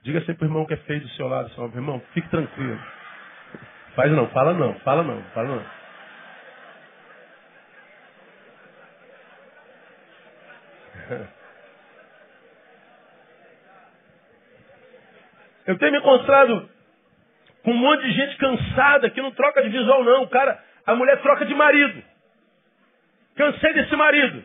[0.03, 2.79] Diga sempre para o irmão que é feio do seu lado, seu irmão, fique tranquilo.
[3.95, 5.65] Faz não, fala não, fala não, fala não.
[15.65, 16.69] Eu tenho me encontrado
[17.65, 20.21] com um monte de gente cansada que não troca de visual, não.
[20.23, 22.01] O cara, a mulher troca de marido.
[23.35, 24.43] Cansei desse marido.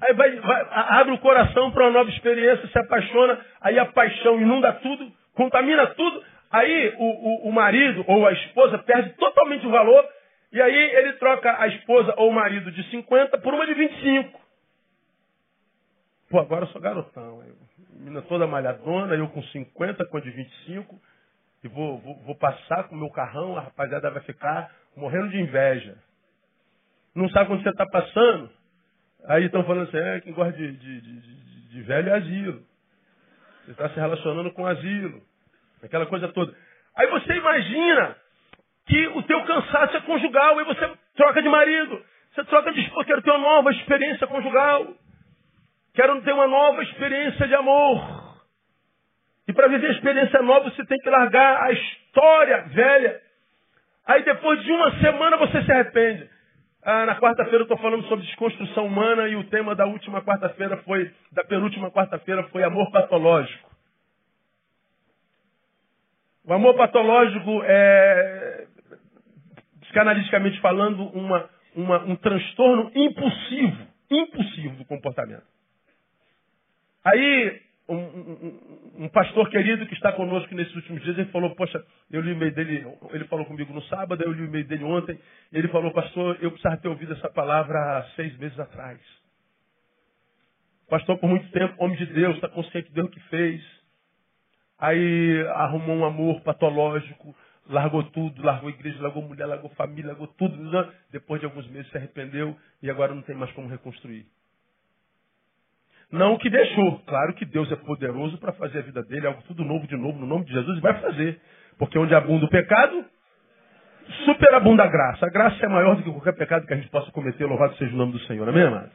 [0.00, 4.40] Aí vai, vai, abre o coração para uma nova experiência, se apaixona, aí a paixão
[4.40, 6.22] inunda tudo, contamina tudo.
[6.52, 10.08] Aí o, o, o marido ou a esposa perde totalmente o valor,
[10.52, 14.40] e aí ele troca a esposa ou o marido de 50 por uma de 25.
[16.30, 17.42] Pô, agora eu sou garotão.
[17.90, 21.00] Menina toda malhadona, eu com 50, com a de 25,
[21.64, 25.40] e vou, vou, vou passar com o meu carrão, a rapaziada vai ficar morrendo de
[25.40, 25.96] inveja.
[27.14, 28.50] Não sabe quando você está passando?
[29.26, 32.62] Aí estão falando assim, é, quem gosta de, de, de, de velho é asilo.
[33.64, 35.22] Você está se relacionando com asilo.
[35.82, 36.54] Aquela coisa toda.
[36.96, 38.16] Aí você imagina
[38.86, 43.06] que o teu cansaço é conjugal, e você troca de marido, você troca de esposa,
[43.06, 44.94] quero ter uma nova experiência conjugal.
[45.94, 48.13] Quero ter uma nova experiência de amor.
[49.46, 53.20] E para viver a experiência nova, você tem que largar a história velha.
[54.06, 56.28] Aí depois de uma semana você se arrepende.
[56.82, 60.76] Ah, na quarta-feira eu estou falando sobre desconstrução humana e o tema da última quarta-feira
[60.78, 63.70] foi, da penúltima quarta-feira foi amor patológico.
[66.46, 68.66] O amor patológico é,
[69.80, 75.46] psicanaliticamente falando, uma, uma, um transtorno impulsivo, impulsivo do comportamento.
[77.02, 81.84] Aí, um, um, um, pastor querido que está conosco nesses últimos dias, ele falou, poxa,
[82.10, 84.84] eu li o e-mail dele, ele falou comigo no sábado, eu li o e-mail dele
[84.84, 85.18] ontem,
[85.52, 88.98] ele falou, pastor, eu precisava ter ouvido essa palavra há seis meses atrás.
[90.88, 93.62] Pastor, por muito tempo, homem de Deus, está consciente de Deus que fez.
[94.78, 97.34] Aí arrumou um amor patológico,
[97.68, 100.56] largou tudo, largou igreja, largou mulher, largou família, largou tudo.
[100.56, 100.92] Né?
[101.10, 104.26] Depois de alguns meses se arrependeu e agora não tem mais como reconstruir.
[106.14, 107.00] Não o que deixou.
[107.06, 110.16] Claro que Deus é poderoso para fazer a vida dele, algo tudo novo de novo,
[110.16, 111.40] no nome de Jesus, e vai fazer.
[111.76, 113.04] Porque onde abunda o pecado,
[114.24, 115.26] superabunda a graça.
[115.26, 117.92] A graça é maior do que qualquer pecado que a gente possa cometer, louvado seja
[117.92, 118.90] o nome do Senhor, amém, amado?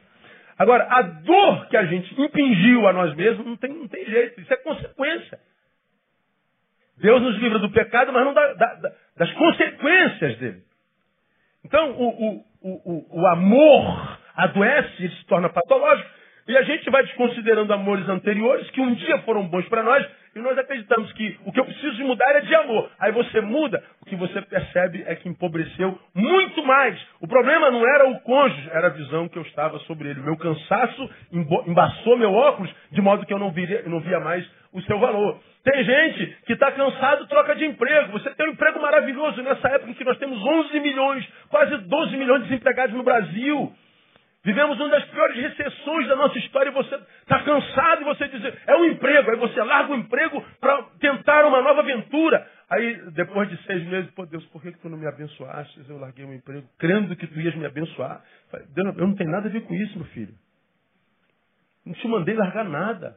[0.58, 4.40] Agora, a dor que a gente impingiu a nós mesmos não tem, não tem jeito,
[4.40, 5.38] isso é consequência.
[6.96, 10.62] Deus nos livra do pecado, mas não da, da, das consequências dele.
[11.66, 17.02] Então, o, o, o, o amor adoece, ele se torna patológico, e a gente vai
[17.02, 21.50] desconsiderando amores anteriores que um dia foram bons para nós, e nós acreditamos que o
[21.50, 22.88] que eu preciso de mudar é de amor.
[23.00, 26.96] Aí você muda, o que você percebe é que empobreceu muito mais.
[27.20, 30.20] O problema não era o cônjuge, era a visão que eu estava sobre ele.
[30.20, 31.10] Meu cansaço
[31.66, 33.52] embaçou meu óculos, de modo que eu não,
[33.86, 35.40] não via mais o seu valor.
[35.64, 38.12] Tem gente que está cansado, troca de emprego.
[38.12, 42.16] Você tem um emprego maravilhoso nessa época em que nós temos 11 milhões, quase 12
[42.16, 43.72] milhões de desempregados no Brasil.
[44.42, 48.42] Vivemos uma das piores recessões da nossa história e você está cansado e você diz,
[48.66, 49.30] é um emprego.
[49.30, 52.48] Aí você larga o emprego para tentar uma nova aventura.
[52.70, 55.84] Aí, depois de seis meses, pô Deus, por que, que tu não me abençoaste?
[55.86, 58.22] Eu larguei o emprego, crendo que tu ias me abençoar.
[58.74, 60.34] Deus, eu não tenho nada a ver com isso, meu filho.
[61.84, 63.16] Não te mandei largar nada.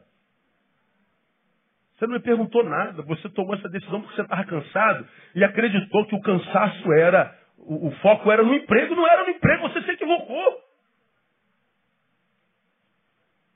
[1.96, 3.02] Você não me perguntou nada.
[3.02, 7.88] Você tomou essa decisão porque você estava cansado e acreditou que o cansaço era, o,
[7.88, 8.94] o, foco era no emprego.
[8.94, 10.63] Não era no emprego, você se equivocou.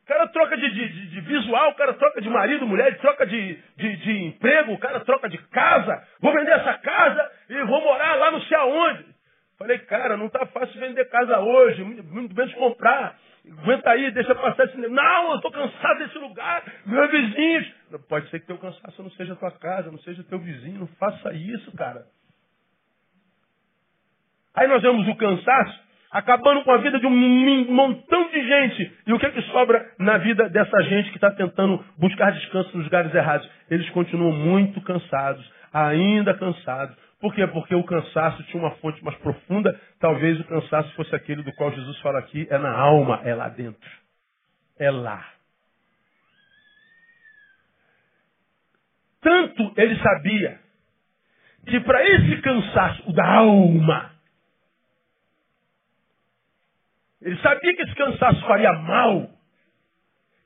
[0.09, 3.59] O cara troca de, de, de visual, o cara troca de marido, mulher, troca de,
[3.77, 6.03] de, emprego, o cara troca de casa.
[6.19, 9.05] Vou vender essa casa e vou morar lá não sei aonde.
[9.59, 13.19] Falei, cara, não está fácil vender casa hoje, muito menos comprar.
[13.61, 14.79] Aguenta aí, deixa passar esse.
[14.79, 17.71] Não, eu estou cansado desse lugar, meus vizinhos.
[18.09, 20.81] Pode ser que teu cansaço não seja tua casa, não seja teu vizinho.
[20.81, 22.07] Não faça isso, cara.
[24.55, 28.93] Aí nós vemos o cansaço acabando com a vida de um montão de gente.
[29.07, 32.77] E o que é que sobra na vida dessa gente que está tentando buscar descanso
[32.77, 33.49] nos lugares errados?
[33.71, 37.47] Eles continuam muito cansados, ainda cansados, por quê?
[37.49, 39.79] Porque o cansaço tinha uma fonte mais profunda.
[39.99, 43.49] Talvez o cansaço fosse aquele do qual Jesus fala aqui, é na alma, é lá
[43.49, 43.91] dentro.
[44.79, 45.27] É lá.
[49.21, 50.61] Tanto ele sabia
[51.67, 54.13] que para esse cansaço, o da alma,
[57.21, 59.29] ele sabia que esse cansaço faria mal,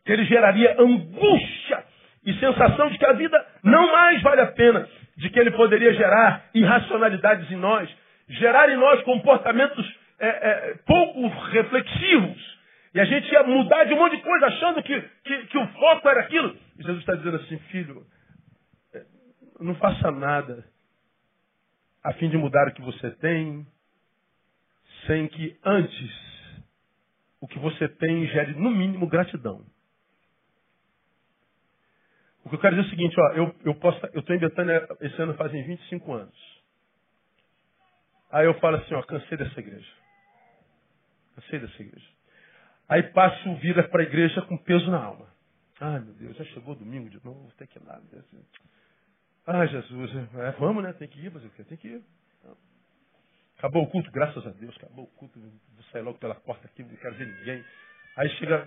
[0.04, 1.84] que ele geraria angústia
[2.24, 5.92] e sensação de que a vida não mais vale a pena de que ele poderia
[5.92, 7.88] gerar irracionalidades em nós,
[8.28, 9.86] gerar em nós comportamentos
[10.18, 12.52] é, é, pouco reflexivos.
[12.94, 15.66] E a gente ia mudar de um monte de coisa achando que, que, que o
[15.68, 16.56] foco era aquilo.
[16.78, 18.02] E Jesus está dizendo assim, filho,
[18.94, 19.02] é,
[19.60, 20.64] não faça nada
[22.04, 23.66] a fim de mudar o que você tem,
[25.06, 26.31] sem que antes
[27.42, 29.66] o que você tem gere no mínimo gratidão.
[32.44, 35.20] O que eu quero dizer é o seguinte, ó, eu, eu estou em Betânia esse
[35.20, 36.62] ano fazem 25 anos.
[38.30, 39.92] Aí eu falo assim, ó, cansei dessa igreja.
[41.34, 42.06] Cansei dessa igreja.
[42.88, 45.26] Aí passo vira para a igreja com peso na alma.
[45.80, 48.00] Ai meu Deus, já chegou domingo de novo, tem que ir lá.
[49.48, 51.64] Ai Jesus, é, vamos né, tem que ir, quê?
[51.64, 52.04] Tem que ir.
[53.62, 56.82] Acabou o culto, graças a Deus, acabou o culto, vou sair logo pela porta aqui,
[56.82, 57.64] não quero ver ninguém.
[58.16, 58.66] Aí chega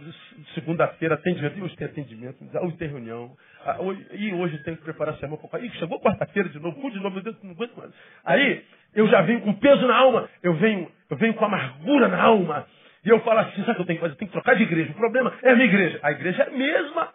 [0.54, 1.62] segunda-feira, atendimento.
[1.62, 3.36] Hoje tem atendimento, hoje tem reunião.
[3.66, 3.78] Ah,
[4.14, 7.12] e hoje tem que preparar a semana para Ih, chegou quarta-feira de novo, de novo,
[7.14, 7.92] meu Deus, não aguento mais.
[8.24, 12.22] Aí eu já venho com peso na alma, eu venho, eu venho com amargura na
[12.22, 12.66] alma.
[13.04, 14.14] E eu falo assim, sabe o que eu tenho que fazer?
[14.14, 14.92] Eu tenho que trocar de igreja.
[14.92, 16.00] O problema é a minha igreja.
[16.04, 17.14] A igreja é a mesma.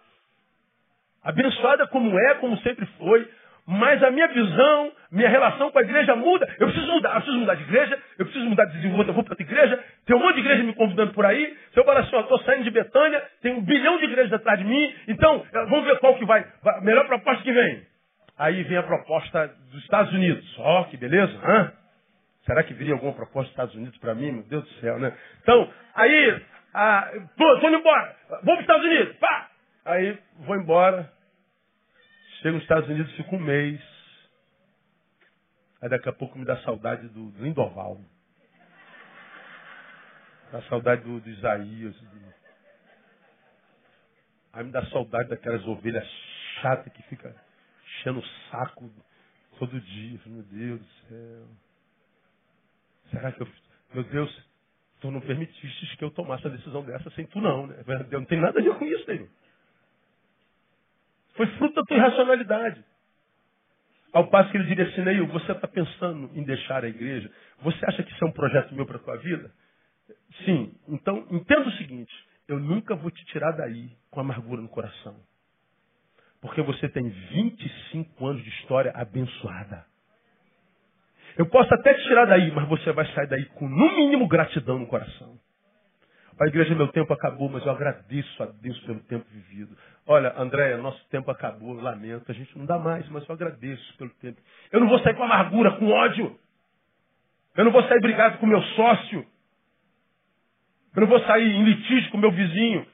[1.23, 3.27] Abençoada como é, como sempre foi
[3.71, 6.45] mas a minha visão, minha relação com a igreja muda.
[6.59, 9.23] Eu preciso mudar, eu preciso mudar de igreja, eu preciso mudar de desenvolvimento, eu vou
[9.23, 11.57] para outra igreja, tem um monte de igreja me convidando por aí.
[11.73, 14.65] Se eu falar assim, estou saindo de Betânia, tem um bilhão de igrejas atrás de
[14.65, 17.87] mim, então eh, vamos ver qual que vai, vai melhor proposta que vem.
[18.37, 20.45] Aí vem a proposta dos Estados Unidos.
[20.59, 21.73] Ó, oh, que beleza, hã?
[22.47, 24.33] Será que viria alguma proposta dos Estados Unidos para mim?
[24.33, 25.13] Meu Deus do céu, né?
[25.43, 26.43] Então, aí,
[26.75, 28.17] ah, indo embora.
[28.43, 29.17] Vou para os Estados Unidos.
[29.19, 29.49] Pá!
[29.85, 31.20] Aí, vou embora.
[32.41, 33.81] Chego nos Estados Unidos, fico um mês.
[35.83, 38.01] Aí daqui a pouco me dá saudade do Lindoval.
[40.51, 41.95] Dá saudade do, do Isaías.
[44.55, 46.07] Aí me dá saudade daquelas ovelhas
[46.61, 47.35] chatas que fica
[47.85, 48.91] enchendo o saco
[49.59, 50.19] todo dia.
[50.25, 51.47] Meu Deus do céu.
[53.11, 53.49] Será que eu.
[53.93, 54.49] Meu Deus,
[55.01, 57.85] tu não permitiste que eu tomasse a decisão dessa sem tu não, né?
[58.11, 59.29] Não tem nada a ver com isso, Senhor.
[61.41, 62.85] Foi fruto da tua irracionalidade.
[64.13, 67.33] Ao passo que ele diria assim, Neil, você está pensando em deixar a igreja?
[67.63, 69.51] Você acha que isso é um projeto meu para a tua vida?
[70.45, 70.75] Sim.
[70.87, 72.13] Então, entenda o seguinte,
[72.47, 75.17] eu nunca vou te tirar daí com amargura no coração.
[76.43, 79.87] Porque você tem 25 anos de história abençoada.
[81.39, 84.79] Eu posso até te tirar daí, mas você vai sair daí com, no mínimo, gratidão
[84.79, 85.41] no coração.
[86.41, 89.77] A igreja, meu tempo acabou, mas eu agradeço a Deus pelo tempo vivido.
[90.07, 94.09] Olha, Andréia, nosso tempo acabou, lamento, a gente não dá mais, mas eu agradeço pelo
[94.23, 94.41] tempo.
[94.73, 96.35] Eu não vou sair com amargura, com ódio.
[97.55, 99.27] Eu não vou sair brigado com meu sócio.
[100.97, 102.87] Eu não vou sair em litígio com meu vizinho.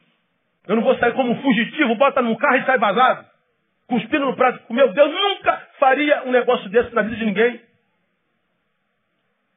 [0.66, 3.26] Eu não vou sair como um fugitivo, bota num carro e sai vazado.
[3.86, 4.72] Cuspindo no prato.
[4.72, 7.60] Meu Deus, nunca faria um negócio desse na vida de ninguém.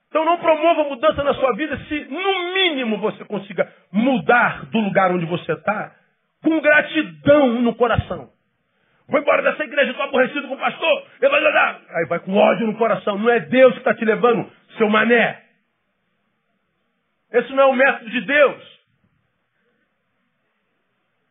[0.09, 5.11] Então não promova mudança na sua vida se, no mínimo, você consiga mudar do lugar
[5.11, 5.95] onde você está
[6.43, 8.29] com gratidão no coração.
[9.07, 11.05] Vou embora dessa igreja, estou aborrecido com o pastor.
[11.95, 13.17] Aí vai com ódio no coração.
[13.17, 15.43] Não é Deus que está te levando, seu mané.
[17.31, 18.79] Esse não é o método de Deus.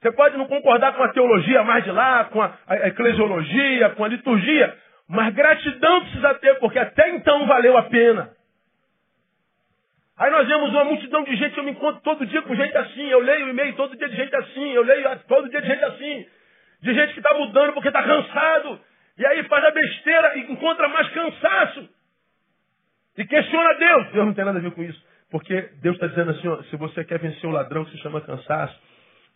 [0.00, 4.04] Você pode não concordar com a teologia mais de lá, com a, a eclesiologia, com
[4.04, 4.76] a liturgia,
[5.08, 8.37] mas gratidão precisa ter, porque até então valeu a pena.
[10.18, 13.08] Aí nós vemos uma multidão de gente, eu me encontro todo dia com gente assim,
[13.08, 16.26] eu leio e-mail todo dia de gente assim, eu leio todo dia de gente assim,
[16.82, 18.80] de gente que está mudando porque está cansado,
[19.16, 21.88] e aí faz a besteira e encontra mais cansaço.
[23.16, 24.12] E questiona Deus.
[24.12, 25.02] Deus não tem nada a ver com isso.
[25.30, 28.20] Porque Deus está dizendo assim, ó, se você quer vencer o ladrão que se chama
[28.20, 28.80] cansaço,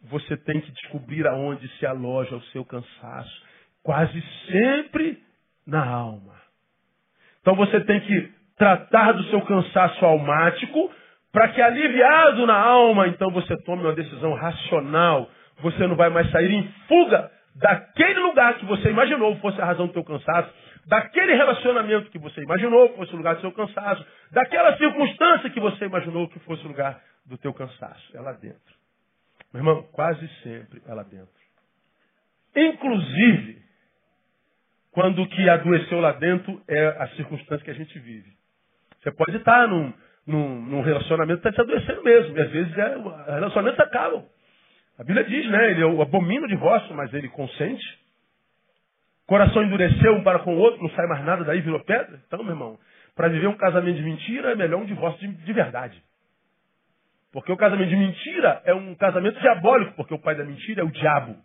[0.03, 3.43] você tem que descobrir aonde se aloja o seu cansaço.
[3.83, 5.23] Quase sempre
[5.67, 6.41] na alma.
[7.41, 10.89] Então você tem que tratar do seu cansaço almático,
[11.33, 15.29] para que aliviado na alma, então você tome uma decisão racional.
[15.63, 19.89] Você não vai mais sair em fuga daquele lugar que você imaginou fosse a razão
[19.89, 20.49] do seu cansaço,
[20.87, 25.87] daquele relacionamento que você imaginou fosse o lugar do seu cansaço, daquela circunstância que você
[25.87, 28.17] imaginou que fosse o lugar do teu cansaço.
[28.17, 28.75] É lá dentro.
[29.53, 31.35] Meu irmão, quase sempre é lá dentro.
[32.55, 33.61] Inclusive,
[34.93, 38.41] quando o que adoeceu lá dentro é a circunstância que a gente vive.
[39.03, 39.93] Você pode estar num,
[40.27, 42.37] num, num relacionamento que está se adoecendo mesmo.
[42.37, 44.25] E às vezes é, relacionamentos acabam.
[44.99, 45.71] A Bíblia diz, né?
[45.73, 47.85] Ele é o divórcio, mas ele consente.
[49.27, 52.21] Coração endureceu um para com o outro, não sai mais nada daí, virou pedra.
[52.27, 52.79] Então, meu irmão,
[53.17, 56.03] para viver um casamento de mentira é melhor um divórcio de, de verdade.
[57.33, 60.85] Porque o casamento de mentira é um casamento diabólico, porque o pai da mentira é
[60.85, 61.37] o diabo.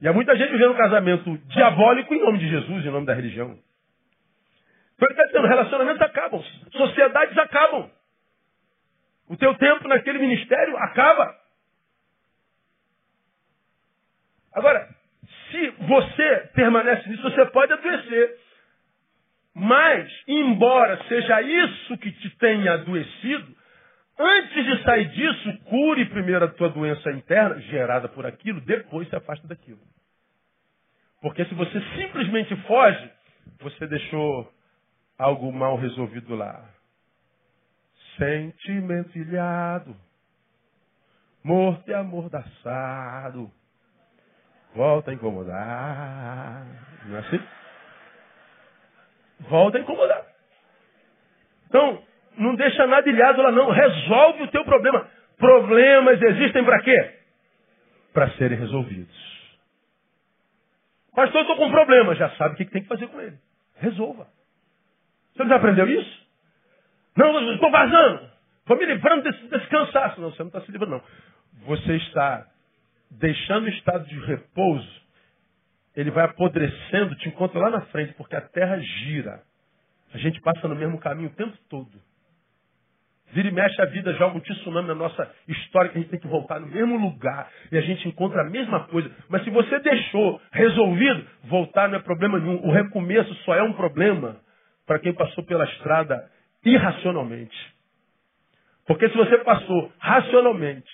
[0.00, 3.14] E há muita gente vivendo um casamento diabólico em nome de Jesus, em nome da
[3.14, 3.58] religião.
[4.98, 7.88] Então ele está dizendo, relacionamentos acabam, sociedades acabam.
[9.28, 11.36] O teu tempo naquele ministério acaba.
[14.52, 14.88] Agora,
[15.50, 18.38] se você permanece nisso, você pode adoecer.
[19.54, 23.56] Mas, embora seja isso que te tenha adoecido,
[24.18, 29.14] antes de sair disso, cure primeiro a tua doença interna, gerada por aquilo, depois se
[29.14, 29.80] afaste daquilo.
[31.20, 33.10] Porque se você simplesmente foge,
[33.60, 34.57] você deixou
[35.18, 36.64] algo mal resolvido lá.
[38.16, 39.94] Sentimento ilhado,
[41.42, 43.50] morto e amordaçado,
[44.74, 46.66] volta a incomodar.
[47.06, 47.40] Não é assim?
[49.40, 50.26] Volta a incomodar.
[51.66, 52.02] Então,
[52.36, 53.70] não deixa nada ilhado lá não.
[53.70, 55.08] Resolve o teu problema.
[55.36, 57.14] Problemas existem para quê?
[58.12, 59.28] Para serem resolvidos.
[61.14, 62.14] Pastor, eu estou com um problema.
[62.14, 63.38] Já sabe o que tem que fazer com ele.
[63.76, 64.26] Resolva.
[65.38, 66.26] Você já aprendeu isso?
[67.16, 68.28] Não, estou vazando.
[68.58, 70.20] Estou me livrando desse, desse cansaço.
[70.20, 71.02] Não, você não está se livrando, não.
[71.66, 72.44] Você está
[73.08, 74.98] deixando o estado de repouso.
[75.94, 79.40] Ele vai apodrecendo, te encontra lá na frente, porque a terra gira.
[80.12, 81.92] A gente passa no mesmo caminho o tempo todo.
[83.30, 86.20] Vira e mexe a vida, joga um tsunami na nossa história que a gente tem
[86.20, 87.48] que voltar no mesmo lugar.
[87.70, 89.08] E a gente encontra a mesma coisa.
[89.28, 92.56] Mas se você deixou resolvido, voltar não é problema nenhum.
[92.66, 94.40] O recomeço só é um problema
[94.88, 96.30] para quem passou pela estrada
[96.64, 97.56] irracionalmente.
[98.86, 100.90] Porque se você passou racionalmente,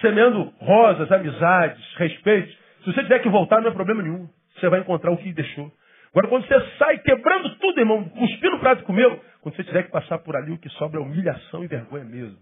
[0.00, 4.28] semeando rosas, amizades, respeitos, se você tiver que voltar, não é problema nenhum.
[4.54, 5.70] Você vai encontrar o que deixou.
[6.10, 9.82] Agora, quando você sai quebrando tudo, irmão, cuspindo o prato e comeu, quando você tiver
[9.82, 12.38] que passar por ali, o que sobra é humilhação e vergonha mesmo.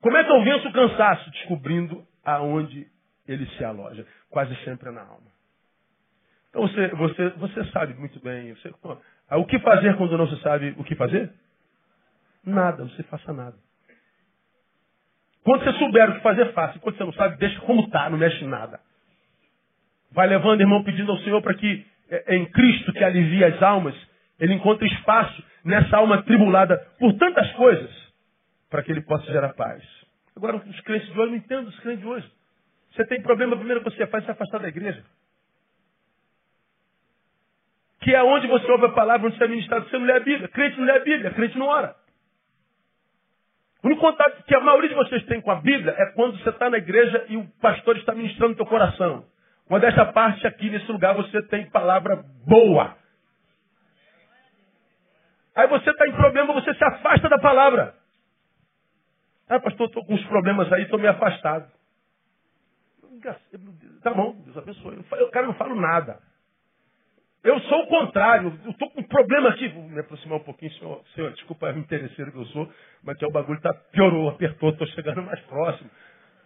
[0.00, 1.30] Como é que eu venço o cansaço?
[1.32, 2.86] Descobrindo aonde
[3.26, 4.06] ele se aloja.
[4.30, 5.35] Quase sempre é na alma.
[6.56, 8.54] Então você, você, você sabe muito bem.
[8.54, 8.72] Você,
[9.32, 11.30] o que fazer quando não se sabe o que fazer?
[12.42, 13.54] Nada, você faça nada.
[15.44, 16.78] Quando você souber o que fazer, faça.
[16.78, 18.80] Quando você não sabe, deixa como está, não mexe em nada.
[20.10, 23.62] Vai levando, irmão, pedindo ao Senhor para que é, é em Cristo que alivia as
[23.62, 23.94] almas,
[24.40, 27.90] ele encontre espaço nessa alma tribulada por tantas coisas,
[28.70, 29.84] para que ele possa gerar paz.
[30.34, 32.32] Agora, os crentes de hoje, não entendo os crentes de hoje.
[32.94, 35.04] Você tem problema, coisa que você faz se afastar da igreja.
[38.06, 40.20] Que é onde você ouve a palavra, onde você é ministrado, você não lê a
[40.20, 40.46] Bíblia.
[40.46, 41.96] Crente não lê a Bíblia, crente não ora.
[43.82, 46.50] O único contato que a maioria de vocês tem com a Bíblia é quando você
[46.50, 49.26] está na igreja e o pastor está ministrando no teu coração.
[49.66, 52.96] Quando essa parte aqui, nesse lugar, você tem palavra boa.
[55.56, 57.92] Aí você está em problema, você se afasta da palavra.
[59.48, 61.68] Ah, pastor, estou com uns problemas aí, estou meio afastado.
[64.00, 65.04] Tá bom, Deus abençoe.
[65.10, 66.20] Eu, cara, não falo nada.
[67.46, 68.52] Eu sou o contrário.
[68.64, 69.68] Eu estou com um problema aqui.
[69.68, 71.00] Vou me aproximar um pouquinho, senhor.
[71.14, 72.68] Senhor, desculpa o interesseiro que eu sou,
[73.04, 75.88] mas que o bagulho tá, piorou, apertou, estou chegando mais próximo.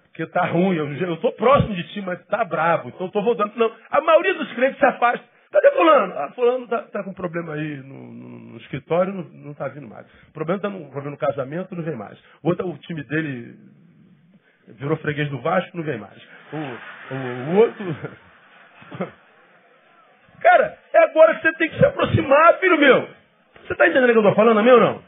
[0.05, 0.77] Porque tá ruim.
[0.77, 2.91] Eu estou próximo de ti, mas tá bravo.
[2.91, 3.57] Então estou voltando.
[3.57, 3.73] Não.
[3.91, 5.25] A maioria dos crentes se afasta.
[5.51, 6.15] Cadê fulano?
[6.17, 9.89] Ah, fulano tá, tá com problema aí no, no, no escritório, não, não tá vindo
[9.89, 10.07] mais.
[10.29, 12.17] O problema tá no, problema no casamento, não vem mais.
[12.43, 13.57] O outro, o time dele
[14.69, 16.23] virou freguês do Vasco, não vem mais.
[16.53, 17.97] O, o, o outro.
[20.41, 23.09] Cara, é agora que você tem que se aproximar, filho meu.
[23.62, 25.03] Você está entendendo o que eu estou falando, amém ou não?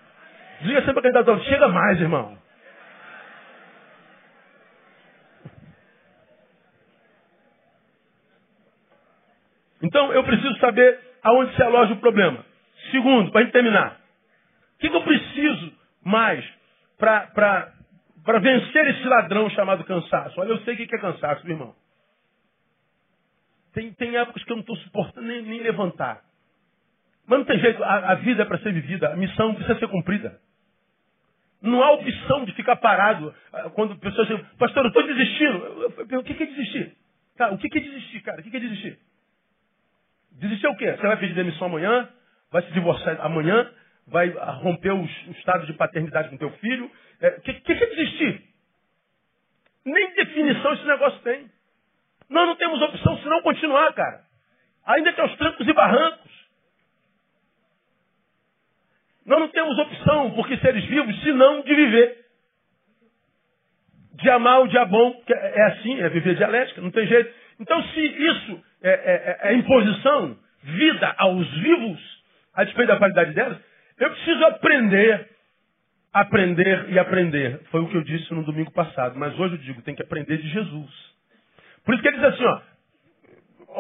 [0.61, 2.39] Diga sempre para quem está falando, chega mais, irmão.
[9.83, 12.45] Então, eu preciso saber aonde se aloja o problema.
[12.93, 14.01] Segundo, para a gente terminar.
[14.77, 15.73] O que, que eu preciso
[16.05, 16.45] mais
[16.99, 20.41] para vencer esse ladrão chamado cansaço?
[20.41, 21.75] Olha, eu sei o que é cansaço, meu irmão.
[23.73, 26.23] Tem, tem épocas que eu não estou suportando nem, nem, levantar.
[27.27, 29.89] Mas não tem jeito, a, a vida é para ser vivida, a missão precisa ser
[29.89, 30.39] cumprida.
[31.63, 36.19] Não há opção de ficar parado ah, quando pessoas dizem, pastor, eu estou desistindo.
[36.19, 36.97] O que é desistir?
[37.37, 38.41] Tá, o que é desistir, cara?
[38.41, 38.99] O que é desistir?
[40.33, 40.93] Desistir é o quê?
[40.93, 42.09] Você vai pedir demissão amanhã,
[42.51, 43.71] vai se divorciar amanhã,
[44.07, 44.29] vai
[44.63, 46.87] romper o, o estado de paternidade com teu filho.
[46.87, 46.91] O
[47.25, 48.43] é, que, que é desistir?
[49.85, 51.51] Nem definição esse negócio tem.
[52.33, 54.23] Nós não temos opção senão continuar, cara.
[54.87, 56.33] Ainda que aos trancos e barrancos.
[59.27, 62.25] Nós não temos opção, porque seres vivos, senão de viver.
[64.15, 67.33] Dia mal, dia bom, é, é assim, é viver dialética, não tem jeito.
[67.61, 72.23] Então, se isso é, é, é, é imposição, vida aos vivos,
[72.55, 73.59] a despeito da qualidade delas,
[73.99, 75.29] eu preciso aprender,
[76.13, 77.61] aprender e aprender.
[77.71, 80.39] Foi o que eu disse no domingo passado, mas hoje eu digo, tem que aprender
[80.39, 81.12] de Jesus.
[81.85, 82.61] Por isso que ele diz assim, ó,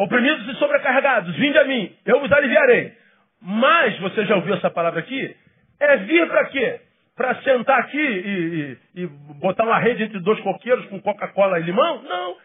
[0.02, 2.92] oprimidos e sobrecarregados, vinde a mim, eu vos aliviarei.
[3.40, 5.36] Mas, você já ouviu essa palavra aqui?
[5.80, 6.80] É vir para quê?
[7.16, 9.06] Para sentar aqui e, e, e,
[9.40, 12.02] botar uma rede entre dois coqueiros com Coca-Cola e limão?
[12.02, 12.36] Não.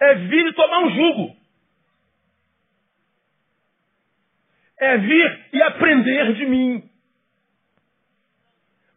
[0.00, 1.36] É vir e tomar um jugo.
[4.78, 6.90] É vir e aprender de mim.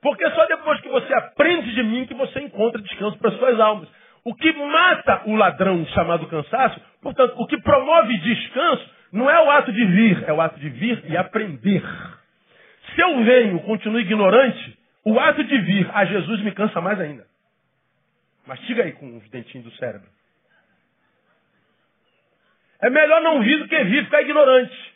[0.01, 3.89] Porque só depois que você aprende de mim que você encontra descanso para suas almas.
[4.23, 9.49] O que mata o ladrão chamado cansaço, portanto, o que promove descanso, não é o
[9.49, 11.83] ato de vir, é o ato de vir e aprender.
[12.93, 17.25] Se eu venho, continuo ignorante, o ato de vir a Jesus me cansa mais ainda.
[18.45, 20.07] Mastiga aí com os dentinhos do cérebro.
[22.81, 24.95] É melhor não vir do que vir ficar ignorante.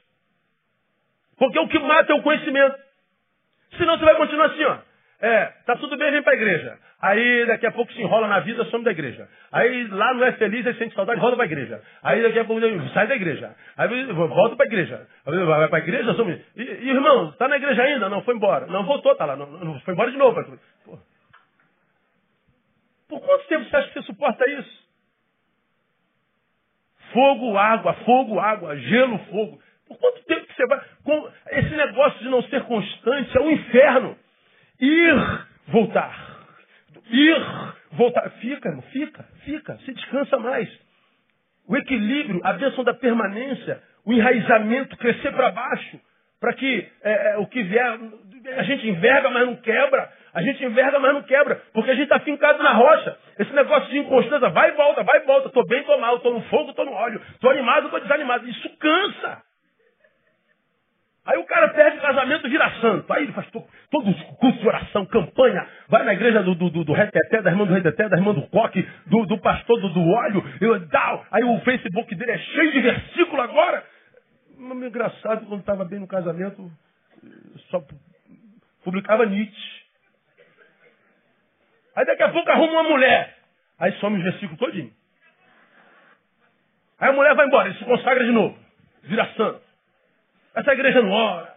[1.38, 2.78] Porque o que mata é o conhecimento.
[3.78, 4.78] Senão você vai continuar assim, ó.
[5.24, 6.78] É, tá tudo bem, vem para a igreja.
[7.02, 9.26] Aí daqui a pouco se enrola na vida, some da igreja.
[9.54, 11.82] Aí lá não é feliz, aí sente saudade, volta para a igreja.
[12.04, 12.62] Aí daqui a pouco
[12.94, 13.56] sai da igreja.
[13.78, 15.08] Aí volta para a igreja.
[15.26, 16.46] Aí vai para a igreja, some.
[16.58, 18.10] E, irmão, está na igreja ainda?
[18.10, 18.68] Não, foi embora.
[18.68, 19.38] Não voltou, tá lá.
[19.38, 20.44] Não, não foi embora de novo.
[20.84, 21.00] Pô.
[23.08, 24.84] Por quanto tempo você acha que você suporta isso?
[27.14, 29.62] Fogo, água, fogo, água, gelo, fogo.
[29.88, 30.82] Por quanto tempo que você vai.
[31.06, 34.23] Com esse negócio de não ser constante é um inferno.
[34.84, 36.14] Ir, voltar.
[37.10, 38.30] Ir, voltar.
[38.42, 39.78] Fica, irmão, fica, fica.
[39.86, 40.70] Se descansa mais.
[41.66, 46.00] O equilíbrio, a bênção da permanência, o enraizamento, crescer para baixo.
[46.42, 48.00] para que é, é, o que vier,
[48.58, 50.12] a gente enverga, mas não quebra.
[50.34, 53.18] A gente enverga, mas não quebra, porque a gente está fincado na rocha.
[53.40, 55.48] Esse negócio de inconstância, vai e volta, vai e volta.
[55.48, 57.22] Estou bem, estou mal, estou no fogo, estou no óleo.
[57.32, 58.46] Estou animado, estou desanimado.
[58.50, 59.42] Isso cansa.
[61.26, 63.12] Aí o cara perde o casamento e vira santo.
[63.14, 66.84] Aí ele faz todo, todo curso de oração, campanha, vai na igreja do, do, do,
[66.84, 70.02] do reteté, da irmã do reteté, da irmã do coque, do, do pastor do, do
[70.02, 70.44] óleo.
[70.60, 71.26] Eu, tal.
[71.32, 73.86] Aí o Facebook dele é cheio de versículo agora.
[74.58, 76.70] Mas engraçado, quando estava bem no casamento,
[77.70, 77.82] só
[78.84, 79.84] publicava Nietzsche.
[81.96, 83.38] Aí daqui a pouco arruma uma mulher.
[83.80, 84.92] Aí some o versículo todinho.
[87.00, 88.58] Aí a mulher vai embora, ele se consagra de novo.
[89.04, 89.63] Vira santo.
[90.56, 91.56] Essa igreja não ora.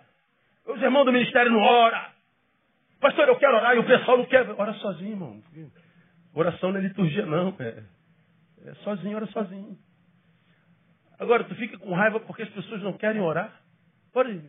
[0.66, 2.16] Os irmãos do ministério não oram.
[3.01, 4.49] Pastor, eu quero orar e o pessoal não quer.
[4.51, 5.42] Ora sozinho, irmão.
[6.34, 7.55] Oração não é liturgia, não.
[7.59, 7.82] É,
[8.66, 9.78] é sozinho, ora sozinho.
[11.18, 13.61] Agora, tu fica com raiva porque as pessoas não querem orar?
[14.12, 14.42] Pode.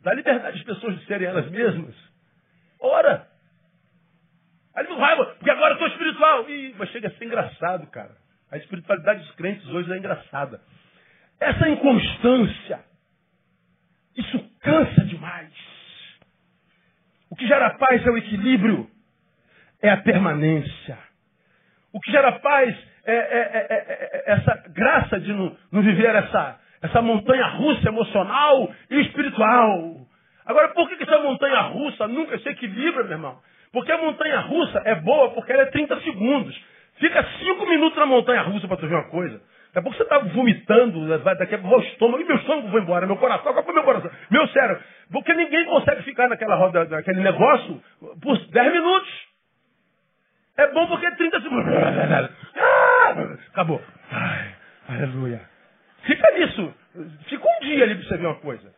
[0.00, 1.94] Dá liberdade às pessoas de serem elas mesmas.
[2.80, 3.28] Ora.
[4.74, 6.48] Aí com raiva, porque agora eu estou espiritual.
[6.48, 8.16] Ih, mas chega a ser engraçado, cara.
[8.50, 10.60] A espiritualidade dos crentes hoje é engraçada.
[11.40, 12.80] Essa inconstância,
[14.16, 15.52] isso cansa demais.
[17.30, 18.90] O que gera paz é o equilíbrio,
[19.80, 20.98] é a permanência.
[21.92, 26.60] O que gera paz é, é, é, é essa graça de não, não viver essa,
[26.82, 30.06] essa montanha russa emocional e espiritual.
[30.44, 33.38] Agora, por que essa montanha russa nunca se equilibra, meu irmão?
[33.72, 36.58] Porque a montanha russa é boa porque ela é 30 segundos.
[36.98, 39.40] Fica 5 minutos na montanha russa para tu ver uma coisa.
[39.78, 42.80] Daqui a pouco você está vomitando, daqui a pouco o estômago, e meu estômago vai
[42.80, 44.10] embora, meu coração, foi meu coração?
[44.30, 44.82] Meu cérebro.
[45.12, 47.80] Porque ninguém consegue ficar naquela roda, naquele negócio
[48.20, 49.28] por 10 minutos.
[50.56, 51.72] É bom porque 30 segundos.
[53.52, 53.80] Acabou.
[54.10, 54.54] Ai,
[54.88, 55.40] aleluia.
[56.02, 56.74] Fica nisso.
[57.28, 58.74] Fica um dia ali para você ver uma coisa.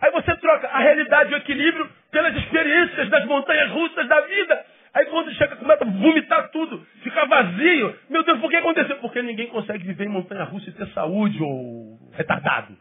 [0.00, 4.66] Aí você troca a realidade e o equilíbrio pelas experiências das montanhas russas da vida.
[4.94, 7.98] Aí quando chega, começa a vomitar tudo, fica vazio.
[8.08, 8.96] Meu Deus, por que aconteceu?
[8.98, 12.76] Porque ninguém consegue viver em montanha russa e ter saúde ou retardado.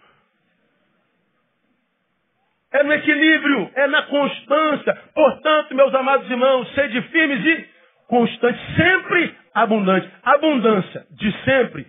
[2.71, 4.95] É no equilíbrio, é na constância.
[5.13, 7.69] Portanto, meus amados irmãos, sede firmes e
[8.07, 10.07] constantes, sempre abundante.
[10.23, 11.87] Abundância de sempre,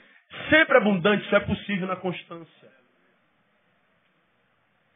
[0.49, 2.69] sempre abundante, isso é possível na constância.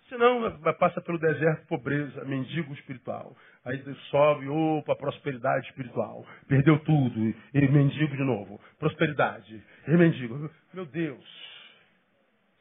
[0.09, 3.37] Senão passa pelo deserto pobreza, mendigo espiritual.
[3.65, 6.25] Aí sobe, opa, prosperidade espiritual.
[6.47, 7.35] Perdeu tudo.
[7.53, 8.59] E mendigo de novo.
[8.79, 9.63] Prosperidade.
[9.87, 10.51] E mendigo.
[10.73, 11.49] Meu Deus.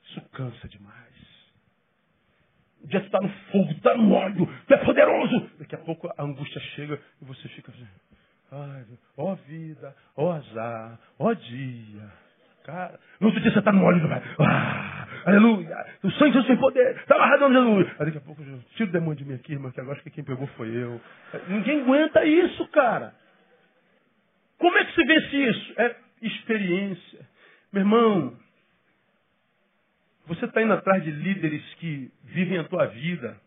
[0.03, 1.07] Isso cansa demais.
[2.83, 5.49] O dia está no fogo, está no óleo, tu é poderoso.
[5.59, 7.87] Daqui a pouco a angústia chega e você fica assim.
[8.51, 8.85] Ai,
[9.17, 12.13] ó vida, ó azar, ó dia.
[12.63, 14.01] Cara, no outro dia você está no óleo
[14.39, 14.96] Ah,
[15.28, 15.86] aleluia.
[16.03, 16.95] O sangue Jesus tem poder.
[16.97, 17.88] Está amarrado Jesus.
[17.99, 18.43] Aí daqui a pouco,
[18.75, 20.99] tira o demônio de mim aqui, irmão, que agora que quem pegou foi eu.
[21.47, 23.13] Ninguém aguenta isso, cara.
[24.57, 25.73] Como é que se vence isso?
[25.78, 27.19] É experiência.
[27.71, 28.38] Meu irmão,
[30.25, 33.39] você está indo atrás de líderes que vivem a tua vida,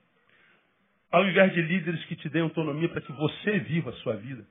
[1.11, 4.45] ao invés de líderes que te dêem autonomia para que você viva a sua vida.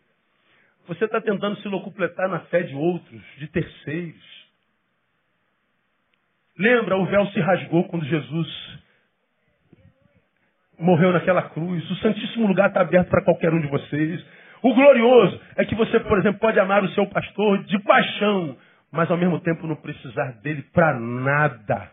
[0.88, 4.38] Você está tentando se locupletar na fé de outros, de terceiros.
[6.60, 8.80] Lembra, o véu se rasgou quando Jesus
[10.78, 11.89] morreu naquela cruz.
[11.89, 14.26] O Santíssimo Lugar está aberto para qualquer um de vocês.
[14.62, 18.57] O glorioso é que você, por exemplo, pode amar o seu pastor de paixão,
[18.91, 21.91] mas ao mesmo tempo não precisar dele para nada.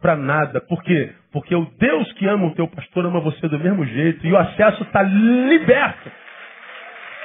[0.00, 0.60] Para nada.
[0.60, 1.12] Por quê?
[1.32, 4.38] Porque o Deus que ama o teu pastor ama você do mesmo jeito e o
[4.38, 6.08] acesso está liberto.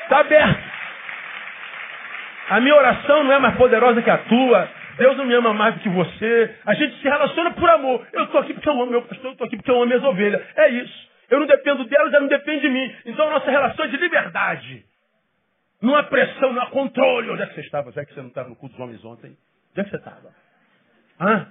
[0.06, 0.74] Está aberto.
[2.50, 4.83] A minha oração não é mais poderosa que a tua.
[4.98, 6.56] Deus não me ama mais do que você.
[6.66, 8.08] A gente se relaciona por amor.
[8.14, 10.04] Eu estou aqui porque eu amo meu pastor, eu estou aqui porque eu amo minhas
[10.04, 10.41] ovelhas.
[10.56, 11.12] É isso.
[11.30, 12.96] Eu não dependo delas, ela não depende de mim.
[13.06, 14.86] Então a nossa relação é de liberdade.
[15.82, 17.30] Não há pressão, não há controle.
[17.30, 17.91] Onde é que você estava?
[17.91, 19.36] Já que você não estava no culto dos homens ontem?
[19.72, 20.32] Onde é que você estava?
[21.20, 21.48] Hã?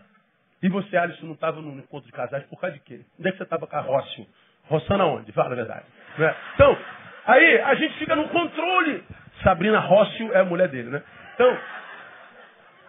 [0.62, 3.00] E você, Alisson, não estava no encontro de casais por causa de quê?
[3.18, 4.26] Onde é que você estava com a Rócio?
[4.68, 5.32] Roçando aonde?
[5.32, 5.84] Fala a verdade.
[6.18, 6.34] É?
[6.54, 6.78] Então,
[7.26, 9.02] aí a gente fica no controle.
[9.42, 11.02] Sabrina Rócio é a mulher dele, né?
[11.34, 11.58] Então,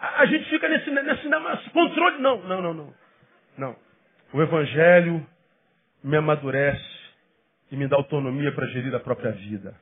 [0.00, 2.18] a gente fica nesse, nesse, nesse controle.
[2.18, 2.94] Não, não, não, não.
[3.56, 3.76] Não.
[4.32, 5.26] O Evangelho
[6.02, 6.94] me amadurece
[7.70, 9.74] e me dá autonomia para gerir a própria vida.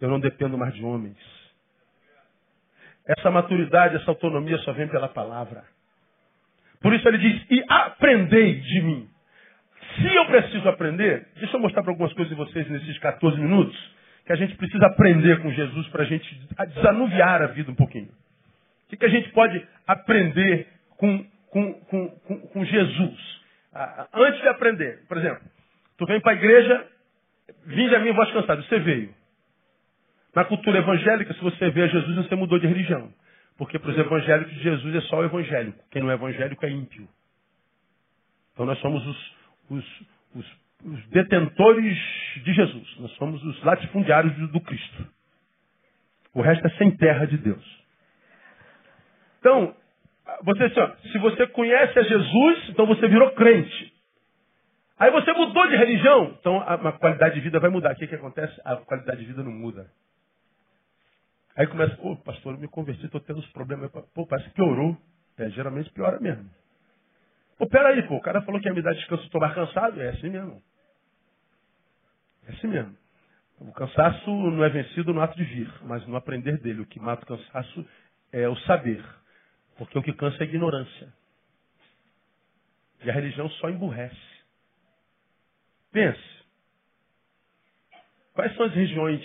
[0.00, 1.16] Eu não dependo mais de homens.
[3.06, 5.64] Essa maturidade, essa autonomia só vem pela palavra.
[6.80, 9.08] Por isso ele diz: E aprendei de mim.
[9.96, 13.76] Se eu preciso aprender, deixa eu mostrar para algumas coisas de vocês nesses 14 minutos,
[14.26, 18.10] que a gente precisa aprender com Jesus para a gente desanuviar a vida um pouquinho.
[18.90, 20.66] O que, a gente pode aprender
[20.96, 22.08] com com, com,
[22.48, 23.40] com, Jesus.
[24.12, 25.42] Antes de aprender, por exemplo,
[25.96, 26.86] tu vem para a igreja,
[27.66, 29.14] vinde a mim voz cansada, você veio.
[30.34, 33.12] Na cultura evangélica, se você vê Jesus, você mudou de religião.
[33.56, 35.82] Porque para os evangélicos, Jesus é só o evangélico.
[35.90, 37.08] Quem não é evangélico é ímpio.
[38.52, 39.36] Então nós somos os,
[39.70, 40.02] os,
[40.34, 40.46] os,
[40.84, 41.98] os detentores
[42.44, 42.96] de Jesus.
[43.00, 45.06] Nós somos os latifundiários do Cristo.
[46.34, 47.78] O resto é sem terra de Deus.
[49.38, 49.74] Então,
[50.42, 53.94] você assim, ó, se você conhece a Jesus, então você virou crente.
[54.98, 57.92] Aí você mudou de religião, então a, a qualidade de vida vai mudar.
[57.92, 58.60] O que, que acontece?
[58.64, 59.88] A qualidade de vida não muda.
[61.56, 63.90] Aí começa, pô, pastor, eu me converti, estou tendo uns problemas.
[64.14, 64.96] Pô, parece que piorou.
[65.36, 66.48] É, geralmente piora mesmo.
[67.56, 70.00] Pô, peraí, pô, o cara falou que me dar descanso estou mais cansado.
[70.00, 70.62] É assim mesmo.
[72.46, 72.96] É assim mesmo.
[73.60, 76.82] O cansaço não é vencido no ato de vir, mas no aprender dele.
[76.82, 77.86] O que mata o cansaço
[78.32, 79.04] é o saber.
[79.78, 81.12] Porque o que cansa é a ignorância.
[83.04, 84.16] E a religião só emburrece.
[85.92, 86.38] Pense.
[88.34, 89.24] Quais são as regiões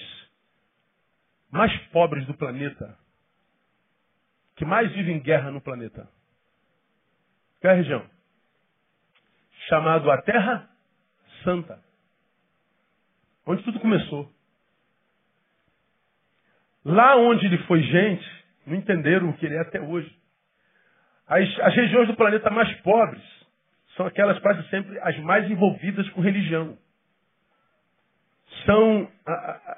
[1.49, 2.97] mais pobres do planeta?
[4.55, 6.07] Que mais vivem em guerra no planeta?
[7.59, 8.07] Qual é a região?
[9.67, 10.69] Chamado a Terra
[11.43, 11.83] Santa.
[13.45, 14.31] Onde tudo começou.
[16.85, 20.22] Lá onde ele foi gente, não entenderam o que ele é até hoje.
[21.27, 23.23] As, as regiões do planeta mais pobres
[23.95, 26.77] são aquelas quase sempre as mais envolvidas com religião.
[28.65, 29.77] São a, a,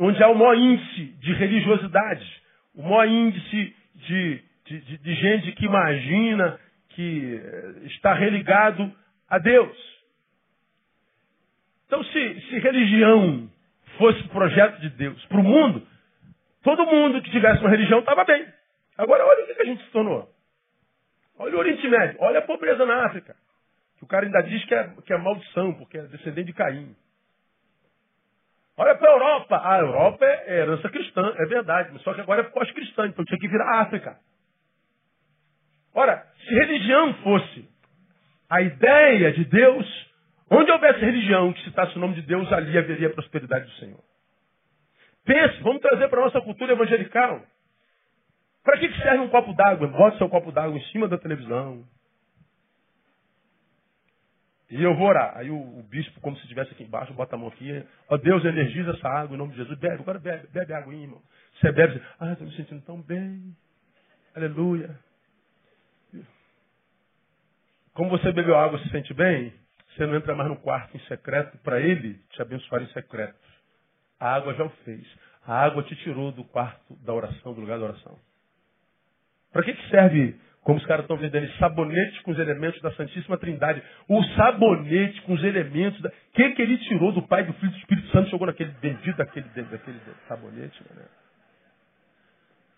[0.00, 2.42] onde há o maior índice de religiosidade,
[2.74, 6.58] o maior índice de, de, de, de gente que imagina
[6.90, 8.92] que eh, está religado
[9.28, 9.76] a Deus.
[11.86, 13.50] Então, se, se religião
[13.98, 15.86] fosse o projeto de Deus para o mundo,
[16.62, 18.46] todo mundo que tivesse uma religião estava bem.
[18.96, 20.28] Agora, olha o que a gente se tornou.
[21.38, 23.36] Olha o Oriente Médio, olha a pobreza na África.
[23.98, 26.94] Que o cara ainda diz que é, que é maldição, porque é descendente de Caim.
[28.76, 29.60] Olha para a Europa.
[29.62, 33.38] A Europa é herança cristã, é verdade, mas só que agora é pós-cristã, então tinha
[33.38, 34.18] que virar África.
[35.94, 37.68] Ora, se religião fosse
[38.50, 40.12] a ideia de Deus,
[40.50, 44.00] onde houvesse religião que citasse o nome de Deus, ali haveria a prosperidade do Senhor.
[45.24, 47.42] Pense, vamos trazer para a nossa cultura evangelical.
[48.64, 49.86] Para que serve um copo d'água?
[49.88, 51.86] Bota seu copo d'água em cima da televisão.
[54.70, 55.36] E eu vou orar.
[55.36, 57.84] Aí o, o, bispo, como se estivesse aqui embaixo, bota a mão aqui.
[58.08, 59.78] Ó Deus, energiza essa água em nome de Jesus.
[59.78, 61.22] Bebe, agora bebe, bebe água irmão.
[61.60, 63.54] Você bebe, você, ah, estou me sentindo tão bem.
[64.34, 64.98] Aleluia.
[67.92, 69.52] Como você bebeu água se sente bem,
[69.90, 73.38] você não entra mais no quarto em secreto para ele te abençoar em secreto.
[74.18, 75.06] A água já o fez.
[75.46, 78.18] A água te tirou do quarto da oração, do lugar da oração.
[79.54, 80.34] Para que, que serve,
[80.64, 83.80] como os caras estão vendendo, sabonete com os elementos da Santíssima Trindade?
[84.08, 86.10] O sabonete com os elementos da.
[86.32, 89.16] Quem que ele tirou do Pai, do Filho e do Espírito Santo jogou naquele bendito
[89.16, 91.04] daquele, daquele sabonete, né?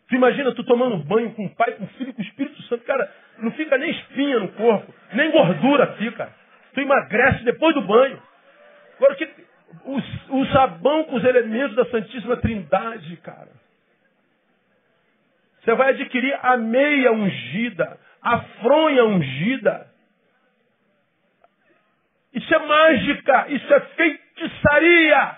[0.09, 2.63] Tu imagina tu tomando banho com o Pai, com o Filho e com o Espírito
[2.65, 6.31] Santo, cara, não fica nem espinha no corpo, nem gordura fica.
[6.75, 8.23] Tu emagrece depois do banho.
[8.99, 9.29] Agora que
[9.87, 13.66] o, o sabão com os elementos da Santíssima Trindade, cara.
[15.67, 19.89] Você vai adquirir a meia ungida, a fronha ungida.
[22.33, 25.37] Isso é mágica, isso é feitiçaria.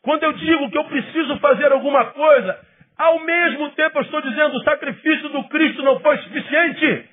[0.00, 2.66] Quando eu digo que eu preciso fazer alguma coisa,
[2.96, 7.10] ao mesmo tempo eu estou dizendo o sacrifício do Cristo não foi suficiente.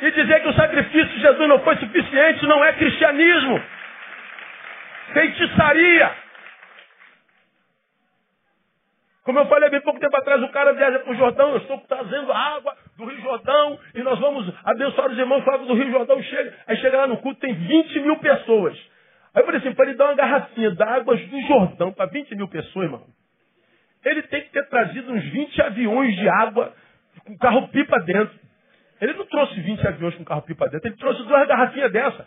[0.00, 3.60] E dizer que o sacrifício de Jesus não foi suficiente não é cristianismo.
[5.12, 6.19] Feitiçaria.
[9.24, 11.78] Como eu falei bem pouco tempo atrás, o cara viaja para o Jordão, eu estou
[11.86, 16.22] trazendo água do Rio Jordão e nós vamos abençoar os irmãos que do Rio Jordão.
[16.22, 18.74] Chega, aí chega lá no culto, tem 20 mil pessoas.
[19.34, 22.48] Aí eu falei assim, para ele dar uma garrafinha d'água do Jordão para 20 mil
[22.48, 23.06] pessoas, irmão,
[24.04, 26.72] ele tem que ter trazido uns 20 aviões de água
[27.26, 28.38] com carro-pipa dentro.
[29.02, 32.26] Ele não trouxe 20 aviões com carro-pipa dentro, ele trouxe duas garrafinhas dessa.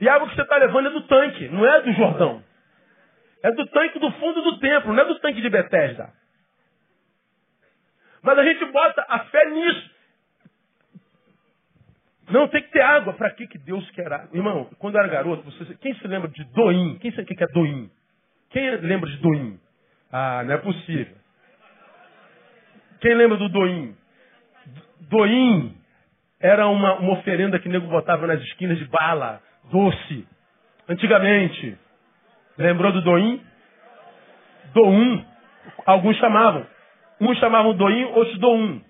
[0.00, 2.42] E a água que você está levando é do tanque, não é do Jordão.
[3.44, 6.10] É do tanque do fundo do templo, não é do tanque de Betesda.
[8.22, 9.90] Mas a gente bota a fé nisso.
[12.30, 13.12] Não, tem que ter água.
[13.12, 14.30] Para que, que Deus quer água?
[14.32, 16.96] Irmão, quando eu era garoto, você, quem se lembra de Doim?
[17.00, 17.90] Quem sabe o que é Doim?
[18.48, 19.60] Quem lembra de Doim?
[20.10, 21.14] Ah, não é possível.
[23.02, 23.94] Quem lembra do Doim?
[25.00, 25.76] Doim
[26.40, 30.26] era uma, uma oferenda que o nego botava nas esquinas de bala, doce.
[30.88, 31.83] Antigamente.
[32.58, 33.44] Lembrou do Doim?
[34.74, 35.24] Doum,
[35.86, 36.66] alguns chamavam.
[37.20, 38.80] Uns chamavam doim, outros do um.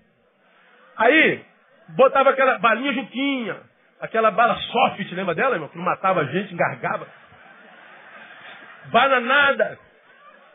[0.97, 1.43] Aí,
[1.91, 3.57] botava aquela balinha juquinha,
[4.01, 5.69] aquela bala soft, lembra dela, irmão?
[5.69, 7.07] Que matava a gente, engargava.
[8.87, 9.79] Bananada.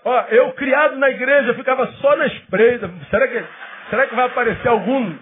[0.03, 2.89] Ó, eu criado na igreja, ficava só na espreita.
[3.09, 3.45] Será que,
[3.89, 5.15] será que vai aparecer algum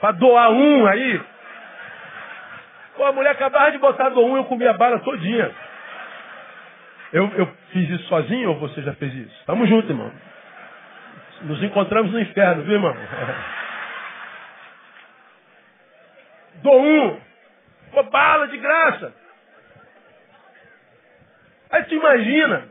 [0.00, 1.20] para doar um aí?
[2.96, 5.50] Pô, a mulher acabava de botar do um, eu comia bala todinha.
[7.14, 9.44] Eu, eu fiz isso sozinho ou você já fez isso?
[9.46, 10.10] Tamo junto, irmão.
[11.42, 12.92] Nos encontramos no inferno, viu, irmão?
[16.60, 17.20] Dou um.
[17.92, 19.14] Pô, bala de graça.
[21.70, 22.64] Aí tu imagina.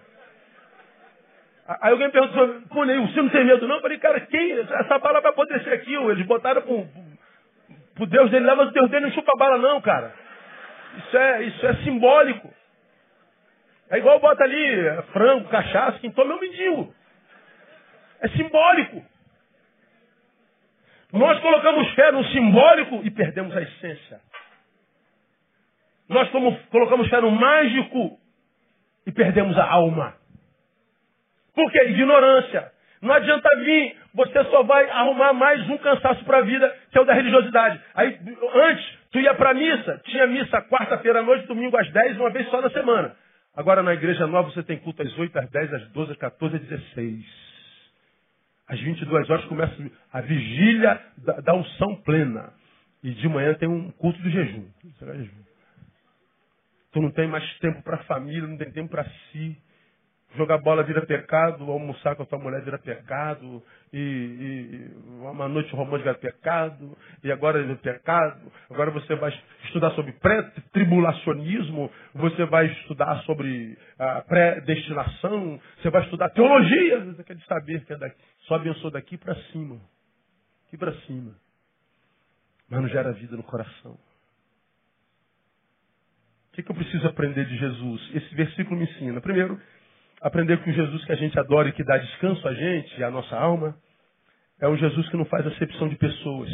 [1.80, 3.78] Aí alguém perguntou, pô, Neil, você não tem medo não?
[3.78, 4.60] Eu falei, cara, quem?
[4.60, 5.34] Essa bala vai
[5.64, 5.96] ser aqui.
[5.96, 6.86] Eles botaram pro,
[7.96, 10.14] pro Deus dele mas o Deus dele não chupa bala não, cara.
[10.98, 12.54] Isso é, isso é simbólico.
[13.94, 16.96] É igual bota ali frango, cachaça, quem toma é o mendigo.
[18.22, 19.06] É simbólico.
[21.12, 24.20] Nós colocamos fé no simbólico e perdemos a essência.
[26.10, 26.28] Nós
[26.72, 28.20] colocamos fé no mágico
[29.06, 30.16] e perdemos a alma.
[31.54, 31.84] Por quê?
[31.90, 32.72] Ignorância.
[33.00, 37.02] Não adianta vir, você só vai arrumar mais um cansaço para a vida, que é
[37.02, 37.80] o da religiosidade.
[37.94, 38.20] Aí,
[38.56, 42.32] antes, tu ia para a missa, tinha missa quarta-feira à noite, domingo às 10, uma
[42.32, 43.16] vez só na semana.
[43.56, 46.56] Agora na igreja nova você tem culto às 8, às 10, às 12, às 14,
[46.56, 47.26] às 16.
[48.68, 52.52] Às 22 horas começa a vigília da, da unção plena.
[53.04, 54.66] E de manhã tem um culto do jejum.
[56.92, 59.58] Tu não tem mais tempo para a família, não tem tempo para si.
[60.36, 63.62] Jogar bola vira pecado, almoçar com a tua mulher vira pecado,
[63.92, 68.52] e, e uma noite romântica vira pecado, e agora é pecado.
[68.70, 69.32] Agora você vai
[69.66, 77.06] estudar sobre pré-tribulacionismo, você vai estudar sobre a predestinação, você vai estudar teologia.
[77.06, 78.16] Você quer saber que é daqui,
[78.48, 79.80] só abençoa daqui para cima.
[80.68, 81.36] Aqui para cima.
[82.68, 83.92] Mas não gera vida no coração.
[86.54, 88.16] O que, que eu preciso aprender de Jesus?
[88.16, 89.22] Esse versículo me ensina.
[89.22, 89.60] Primeiro,
[90.24, 93.04] aprender que o Jesus que a gente adora e que dá descanso a gente e
[93.04, 93.76] a nossa alma
[94.60, 96.50] é um Jesus que não faz acepção de pessoas.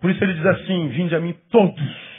[0.00, 2.16] Por isso ele diz assim: Vinde a mim todos.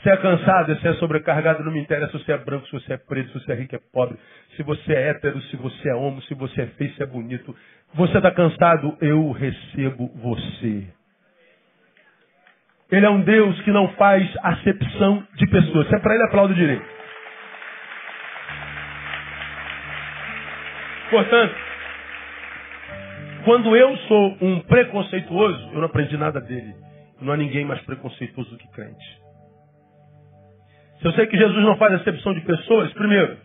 [0.00, 2.94] Se é cansado, se é sobrecargado, não me interessa se você é branco, se você
[2.94, 4.18] é preto, se você é rico, é pobre,
[4.56, 7.54] se você é hétero, se você é homem, se você é feio, se é bonito.
[7.94, 10.88] Você está cansado, eu recebo você.
[12.90, 15.88] Ele é um Deus que não faz acepção de pessoas.
[15.88, 16.84] Se é para ele, aplaudo direito.
[21.12, 21.54] Portanto,
[23.44, 26.74] quando eu sou um preconceituoso, eu não aprendi nada dele.
[27.20, 29.20] Não há ninguém mais preconceituoso do que crente.
[31.00, 33.36] Se eu sei que Jesus não faz acepção de pessoas, primeiro,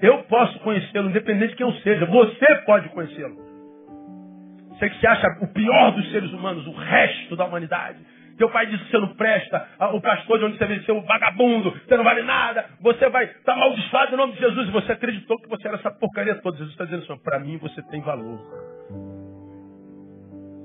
[0.00, 2.04] eu posso conhecê-lo, independente de quem eu seja.
[2.04, 3.36] Você pode conhecê-lo.
[4.70, 7.98] Você que se acha o pior dos seres humanos, o resto da humanidade.
[8.38, 11.72] Teu pai disse que você não presta, o pastor de onde você venceu, o vagabundo,
[11.72, 14.68] você não vale nada, você vai estar tá em nome de Jesus.
[14.68, 16.56] E você acreditou que você era essa porcaria toda.
[16.56, 18.38] Jesus está dizendo assim, para mim você tem valor.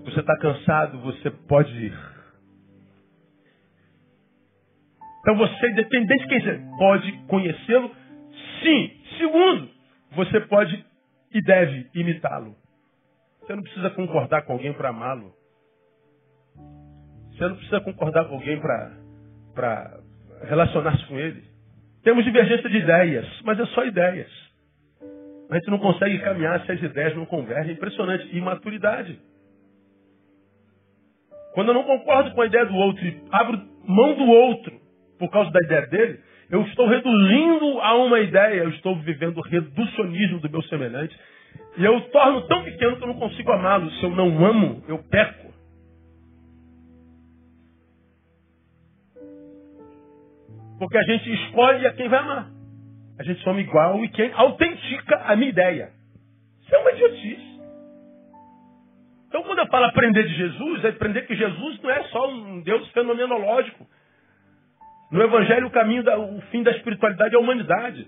[0.06, 1.98] Você está cansado, você pode ir.
[5.22, 7.92] Então você, independente de quem seja, pode conhecê-lo,
[8.62, 9.02] sim.
[9.18, 9.70] Segundo,
[10.12, 10.86] você pode
[11.34, 12.56] e deve imitá-lo.
[13.42, 15.34] Você não precisa concordar com alguém para amá-lo.
[17.34, 20.00] Você não precisa concordar com alguém para
[20.44, 21.44] relacionar-se com ele.
[22.04, 24.30] Temos divergência de ideias, mas é só ideias.
[25.50, 27.74] A gente não consegue caminhar se as ideias não convergem.
[27.74, 28.36] Impressionante.
[28.36, 29.20] Imaturidade.
[31.54, 34.74] Quando eu não concordo com a ideia do outro e abro mão do outro
[35.20, 36.20] por causa da ideia dele,
[36.50, 41.18] eu estou reduzindo a uma ideia, eu estou vivendo o reducionismo do meu semelhante.
[41.78, 43.90] E eu torno tão pequeno que eu não consigo amá-lo.
[43.92, 45.43] Se eu não amo, eu peco.
[50.84, 52.50] Porque a gente escolhe a quem vai amar.
[53.18, 55.92] A gente soma igual e quem autentica a minha ideia.
[56.62, 57.62] Isso é uma idiotice.
[59.30, 62.62] Então, quando eu falo aprender de Jesus, é aprender que Jesus não é só um
[62.64, 63.88] Deus fenomenológico.
[65.10, 68.06] No Evangelho, o caminho, da, o fim da espiritualidade é a humanidade.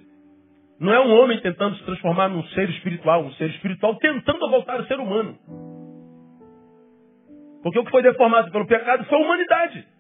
[0.78, 4.82] Não é um homem tentando se transformar num ser espiritual, um ser espiritual tentando voltar
[4.82, 5.38] a ser humano.
[7.64, 9.95] Porque o que foi deformado pelo pecado foi a humanidade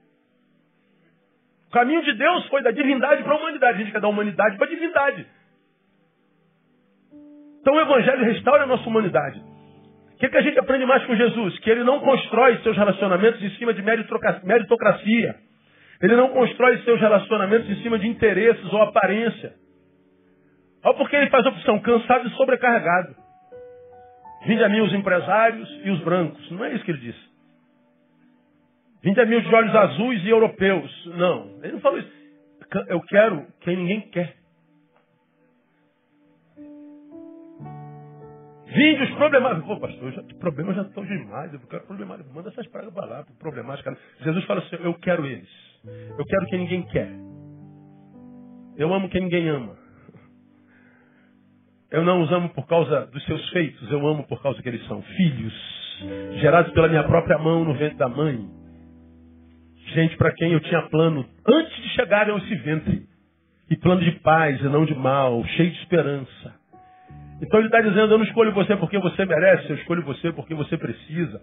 [1.76, 3.74] caminho de Deus foi da divindade para a humanidade.
[3.74, 5.28] A gente quer da humanidade para a divindade.
[7.60, 9.44] Então o Evangelho restaura a nossa humanidade.
[10.14, 11.60] O que, que a gente aprende mais com Jesus?
[11.60, 15.36] Que ele não constrói seus relacionamentos em cima de meritocracia.
[16.02, 19.54] Ele não constrói seus relacionamentos em cima de interesses ou aparência.
[20.82, 23.16] Olha porque ele faz a opção cansado e sobrecarregado.
[24.46, 26.50] Vinde a mim os empresários e os brancos.
[26.52, 27.35] Não é isso que ele disse.
[29.06, 31.06] Vinde a mim os de olhos azuis e europeus.
[31.16, 32.12] Não, ele não falou isso.
[32.88, 34.36] Eu quero quem ninguém quer.
[38.66, 39.68] Vinde os problemáticos.
[39.68, 41.54] Pô, pastor, já, problemas já estão demais.
[41.54, 42.34] Eu quero problemáticos.
[42.34, 43.96] Manda essas pragas para lá, problemáticas.
[44.22, 45.50] Jesus fala assim, eu quero eles.
[46.18, 47.12] Eu quero quem ninguém quer.
[48.76, 49.78] Eu amo quem ninguém ama.
[51.92, 54.86] Eu não os amo por causa dos seus feitos, eu amo por causa que eles
[54.88, 55.54] são filhos,
[56.42, 58.65] gerados pela minha própria mão no ventre da mãe.
[59.96, 63.04] Gente para quem eu tinha plano antes de chegarem a esse ventre.
[63.70, 66.54] E plano de paz e não de mal, cheio de esperança.
[67.42, 70.54] Então ele está dizendo, eu não escolho você porque você merece, eu escolho você porque
[70.54, 71.42] você precisa.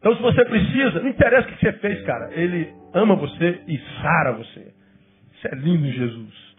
[0.00, 2.32] Então se você precisa, não interessa o que você fez, cara.
[2.32, 4.74] Ele ama você e sara você.
[5.32, 6.50] Isso é lindo, Jesus.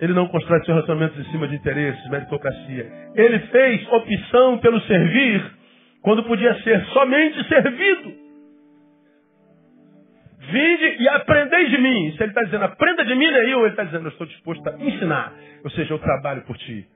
[0.00, 2.90] Ele não constrói seus relacionamentos em cima de interesses, meritocracia.
[3.14, 5.44] Ele fez opção pelo servir
[6.02, 8.29] quando podia ser somente servido.
[10.40, 12.14] Vinde e aprendei de mim.
[12.16, 13.44] Se ele está dizendo, aprenda de mim, né?
[13.44, 15.32] Eu, ele está dizendo, eu estou disposto a ensinar.
[15.62, 16.86] Ou seja, eu trabalho por ti.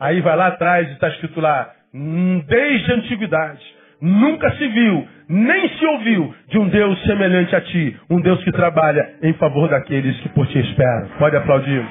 [0.00, 3.62] Aí vai lá atrás e está escrito lá, hum, desde a antiguidade,
[4.00, 7.96] nunca se viu, nem se ouviu de um Deus semelhante a ti.
[8.10, 11.08] Um Deus que trabalha em favor daqueles que por ti esperam.
[11.18, 11.84] Pode aplaudir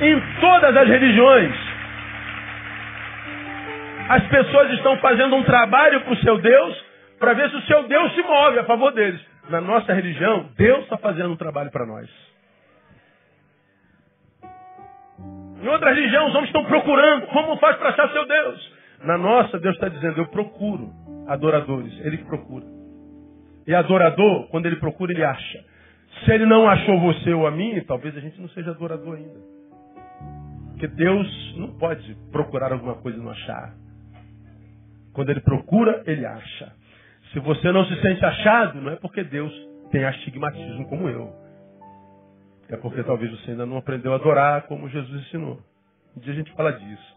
[0.00, 1.52] em todas as religiões.
[4.08, 6.84] As pessoas estão fazendo um trabalho para o seu Deus
[7.18, 9.20] para ver se o seu Deus se move a favor deles.
[9.48, 12.08] Na nossa religião, Deus está fazendo um trabalho para nós.
[15.62, 18.72] Em outra religião, os homens estão procurando como faz para achar seu Deus.
[19.04, 20.92] Na nossa, Deus está dizendo, eu procuro
[21.26, 21.92] adoradores.
[22.04, 22.64] Ele procura.
[23.66, 25.64] E adorador, quando ele procura, ele acha.
[26.24, 29.58] Se ele não achou você ou a mim, talvez a gente não seja adorador ainda.
[30.78, 33.74] Porque Deus não pode procurar alguma coisa e não achar.
[35.12, 36.72] Quando Ele procura, Ele acha.
[37.32, 39.52] Se você não se sente achado, não é porque Deus
[39.90, 41.32] tem astigmatismo como eu.
[42.68, 45.58] É porque talvez você ainda não aprendeu a adorar como Jesus ensinou.
[46.18, 47.16] Um dia a gente fala disso.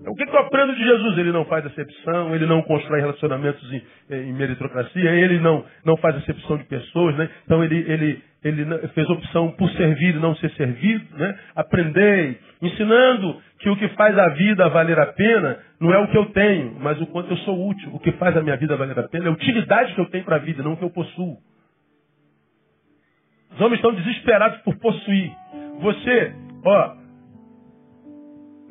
[0.00, 1.18] Então, o que, eu aprendo de Jesus?
[1.18, 3.82] Ele não faz acepção, ele não constrói relacionamentos em,
[4.14, 7.28] em meritocracia, ele não, não faz acepção de pessoas, né?
[7.44, 11.38] Então ele, ele, ele fez opção por servir e não ser servido, né?
[11.54, 16.16] Aprendei, ensinando que o que faz a vida valer a pena não é o que
[16.16, 17.90] eu tenho, mas o quanto eu sou útil.
[17.92, 20.24] O que faz a minha vida valer a pena é a utilidade que eu tenho
[20.24, 21.36] para a vida, não o que eu possuo.
[23.52, 25.30] Os homens estão desesperados por possuir.
[25.82, 26.32] Você,
[26.64, 26.99] ó,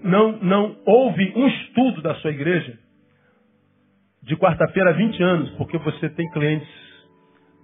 [0.03, 2.77] não, não houve um estudo da sua igreja
[4.23, 6.69] de quarta-feira há 20 anos, porque você tem clientes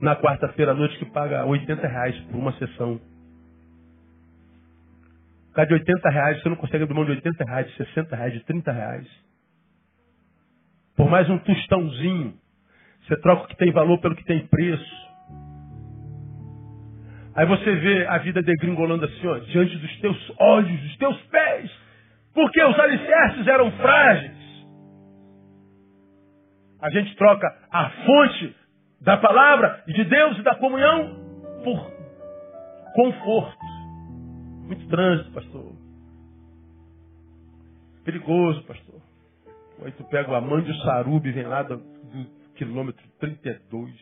[0.01, 2.99] na quarta-feira à noite que paga 80 reais por uma sessão.
[5.53, 8.33] Por de 80 reais, você não consegue abrir mão de 80 reais, de 60 reais,
[8.33, 9.07] de 30 reais.
[10.97, 12.33] Por mais um tostãozinho,
[13.07, 15.05] você troca o que tem valor pelo que tem preço.
[17.35, 21.84] Aí você vê a vida degringolando assim, ó, diante dos teus olhos, dos teus pés.
[22.35, 24.35] Porque os alicerces eram frágeis.
[26.81, 28.55] A gente troca a fonte
[29.01, 31.15] da palavra de Deus e da comunhão
[31.63, 31.91] por
[32.93, 33.65] conforto.
[34.67, 35.71] Muito trânsito, pastor.
[38.03, 39.01] Perigoso, pastor.
[39.83, 43.93] Aí tu pega o Amande Sarubi, vem lá do, do quilômetro 32.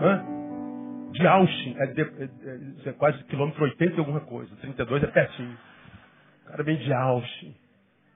[0.00, 0.24] Hã?
[1.12, 4.54] De Austin, é, de, é, é, quase quilômetro 80 e alguma coisa.
[4.56, 5.58] 32 é pertinho.
[6.52, 7.56] Cara vem de Austin.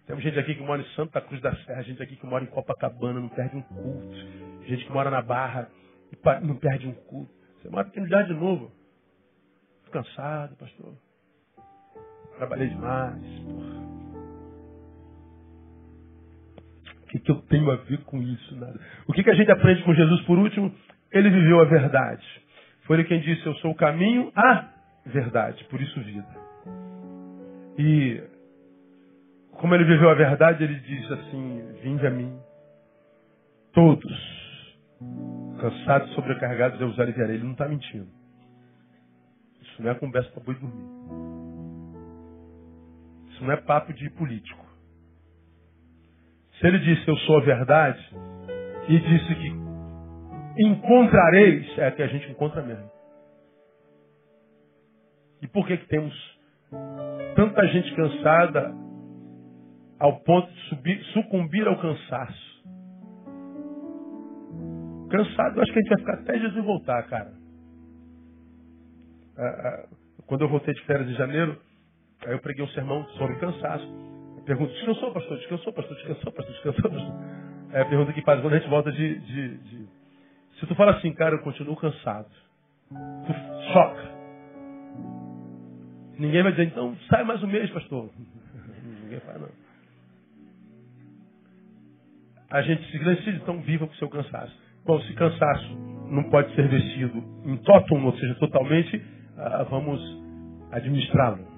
[0.06, 2.46] Temos gente aqui que mora em Santa Cruz da Serra, gente aqui que mora em
[2.48, 4.14] Copacabana, não perde um culto.
[4.66, 5.70] Gente que mora na Barra
[6.12, 7.32] e não perde um culto.
[7.56, 8.70] Você mora aqui no de novo.
[9.86, 10.92] Tô cansado, pastor.
[12.36, 13.86] Trabalhei demais, porra.
[17.00, 18.54] O que, que eu tenho a ver com isso?
[18.54, 18.78] Nada.
[19.08, 20.74] O que, que a gente aprende com Jesus por último?
[21.10, 22.26] Ele viveu a verdade.
[22.82, 24.68] Foi ele quem disse, eu sou o caminho, a
[25.06, 26.55] verdade, por isso vida.
[27.78, 28.22] E
[29.52, 32.38] como ele viveu a verdade, ele diz assim: Vinde a mim,
[33.72, 34.76] todos,
[35.60, 37.36] cansados, sobrecarregados, eu os aliviarei.
[37.36, 38.08] Ele não está mentindo.
[39.62, 40.88] Isso não é conversa para boi dormir.
[43.30, 44.64] Isso não é papo de político.
[46.58, 48.00] Se ele disse eu sou a verdade,
[48.88, 49.66] e disse que
[50.62, 52.90] encontrareis, é que a gente encontra mesmo.
[55.42, 56.14] E por que, que temos
[57.36, 58.74] tanta gente cansada
[60.00, 62.46] ao ponto de subir, sucumbir ao cansaço?
[65.10, 67.32] Cansado, eu acho que a gente vai ficar até Jesus voltar, cara.
[69.38, 69.88] Ah, ah,
[70.26, 71.60] quando eu voltei de férias em janeiro,
[72.26, 73.86] aí eu preguei um sermão sobre cansaço.
[74.44, 75.36] Pergunta, descansou, pastor?
[75.38, 75.96] Descansou, pastor?
[75.96, 76.54] Descansou, pastor?
[76.54, 77.14] Descansou, pastor?
[77.72, 79.88] É pergunta que faz quando a gente volta de, de, de...
[80.58, 82.30] Se tu fala assim, cara, eu continuo cansado.
[82.88, 84.15] Tu choca.
[86.18, 88.10] Ninguém vai dizer, então sai mais um mês, pastor.
[89.02, 89.48] Ninguém faz, não.
[92.50, 94.56] A gente se silencia, então viva com o seu cansaço.
[94.84, 95.76] Bom, se cansaço
[96.08, 99.02] não pode ser vestido em totum, ou seja, totalmente,
[99.36, 100.00] ah, vamos
[100.70, 101.56] administrá-lo.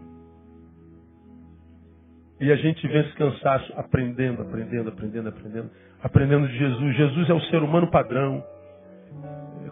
[2.40, 5.70] E a gente vê esse cansaço aprendendo, aprendendo, aprendendo, aprendendo,
[6.02, 6.96] aprendendo de Jesus.
[6.96, 8.42] Jesus é o ser humano padrão.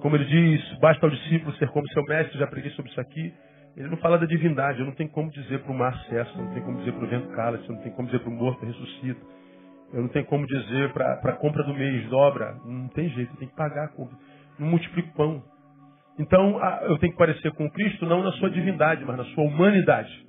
[0.00, 3.32] Como ele diz, basta ao discípulo ser como seu mestre, já preguei sobre isso aqui.
[3.76, 6.52] Ele não fala da divindade, eu não tenho como dizer para o mar cessa, não
[6.54, 9.20] tem como dizer para o vento cala-se, não tem como dizer para o morto ressuscita.
[9.92, 12.56] Eu não tenho como dizer para a compra do mês dobra.
[12.64, 14.16] Não tem jeito, eu tenho que pagar a compra.
[14.58, 15.44] Não multiplico pão.
[16.18, 20.26] Então, eu tenho que parecer com Cristo não na sua divindade, mas na sua humanidade.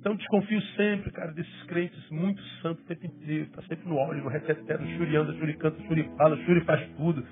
[0.00, 3.44] Então desconfio sempre, cara, desses crentes muito santos tempo inteiro.
[3.44, 6.88] Está sempre no óleo, no reteté, no churi anda, churi canta, churi fala, churi faz
[6.96, 7.22] tudo.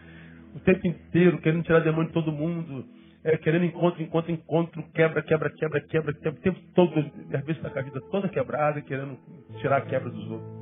[0.55, 2.85] O tempo inteiro, querendo tirar demônio de todo mundo.
[3.25, 6.39] É, querendo encontro, encontro, encontro, quebra, quebra, quebra, quebra, quebra.
[6.39, 9.19] O tempo todo, às vezes está com a vida toda quebrada, querendo
[9.61, 10.59] tirar a quebra dos outros.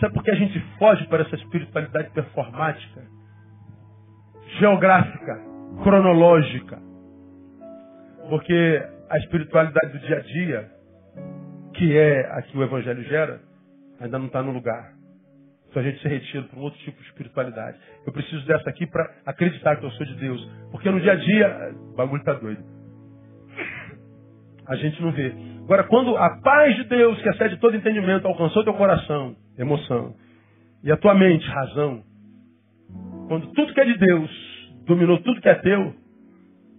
[0.00, 3.02] Sabe por que a gente foge para essa espiritualidade performática?
[4.58, 5.40] Geográfica,
[5.82, 6.78] cronológica.
[8.28, 10.70] Porque a espiritualidade do dia a dia,
[11.74, 13.40] que é a que o Evangelho gera,
[14.00, 14.97] ainda não está no lugar.
[15.78, 17.78] A gente se retira para um outro tipo de espiritualidade.
[18.04, 20.44] Eu preciso dessa aqui para acreditar que eu sou de Deus.
[20.72, 22.62] Porque no dia a dia, o bagulho está doido.
[24.66, 25.32] A gente não vê.
[25.62, 30.14] Agora, quando a paz de Deus, que excede todo entendimento, alcançou teu coração, emoção,
[30.82, 32.02] e a tua mente, razão,
[33.28, 34.30] quando tudo que é de Deus
[34.86, 35.94] dominou tudo que é teu,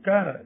[0.03, 0.43] cara,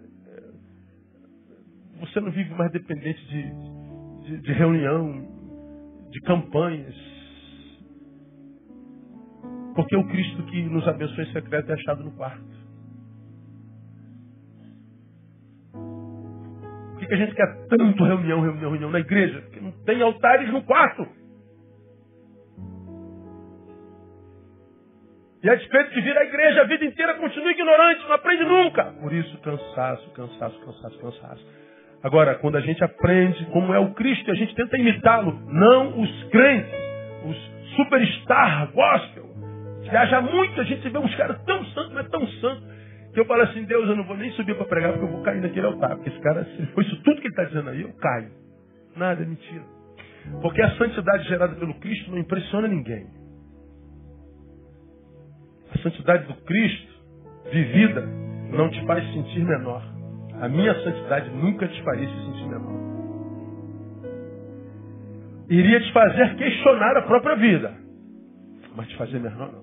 [2.00, 5.26] você não vive mais dependente de, de, de reunião,
[6.12, 7.13] de campanhas.
[9.76, 12.64] Porque o Cristo que nos abençoa em secreto é achado no quarto.
[16.92, 19.42] Por que, que a gente quer tanto reunião, reunião, reunião na igreja?
[19.42, 21.08] Porque não tem altares no quarto.
[25.44, 28.86] E a despeito de vir à igreja a vida inteira, continua ignorante, não aprende nunca.
[29.02, 31.46] Por isso, cansaço, cansaço, cansaço, cansaço.
[32.02, 36.24] Agora, quando a gente aprende como é o Cristo, a gente tenta imitá-lo, não os
[36.30, 36.74] crentes,
[37.26, 39.33] os superstar gospel.
[39.94, 42.64] Viaja muito, a gente vê uns caras tão santos, mas tão santos,
[43.14, 45.22] que eu falo assim, Deus, eu não vou nem subir para pregar porque eu vou
[45.22, 45.96] cair naquele altar.
[45.98, 48.32] Porque esse cara, se for isso tudo que ele está dizendo aí, eu caio.
[48.96, 49.64] Nada, é mentira.
[50.42, 53.06] Porque a santidade gerada pelo Cristo não impressiona ninguém.
[55.76, 56.94] A santidade do Cristo,
[57.52, 58.02] vivida,
[58.50, 59.84] não te faz sentir menor.
[60.42, 62.74] A minha santidade nunca te faria se sentir menor.
[65.52, 67.76] Iria te fazer questionar a própria vida.
[68.76, 69.63] Mas te fazer menor não.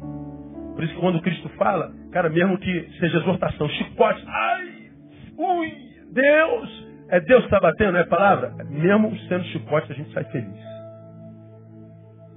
[0.00, 4.90] Por isso que quando Cristo fala, cara, mesmo que seja exortação, chicote, ai,
[5.38, 5.72] ui,
[6.12, 8.54] Deus, é Deus que está batendo, não é palavra?
[8.68, 10.64] Mesmo sendo chicote, a gente sai feliz.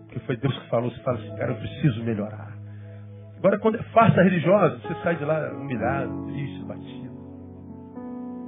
[0.04, 2.56] Porque foi Deus que falou, você fala assim, cara, eu preciso melhorar.
[3.38, 7.08] Agora, quando é farsa religiosa, você sai de lá humilhado, triste, batido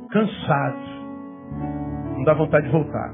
[0.10, 0.78] cansado.
[2.16, 3.14] Não dá vontade de voltar.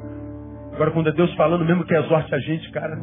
[0.73, 2.97] Agora, quando é Deus falando, mesmo que exorte a gente, cara,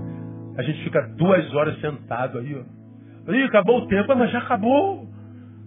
[0.56, 2.81] a gente fica duas horas sentado aí, ó.
[3.28, 5.06] Ih, acabou o tempo, mas já acabou.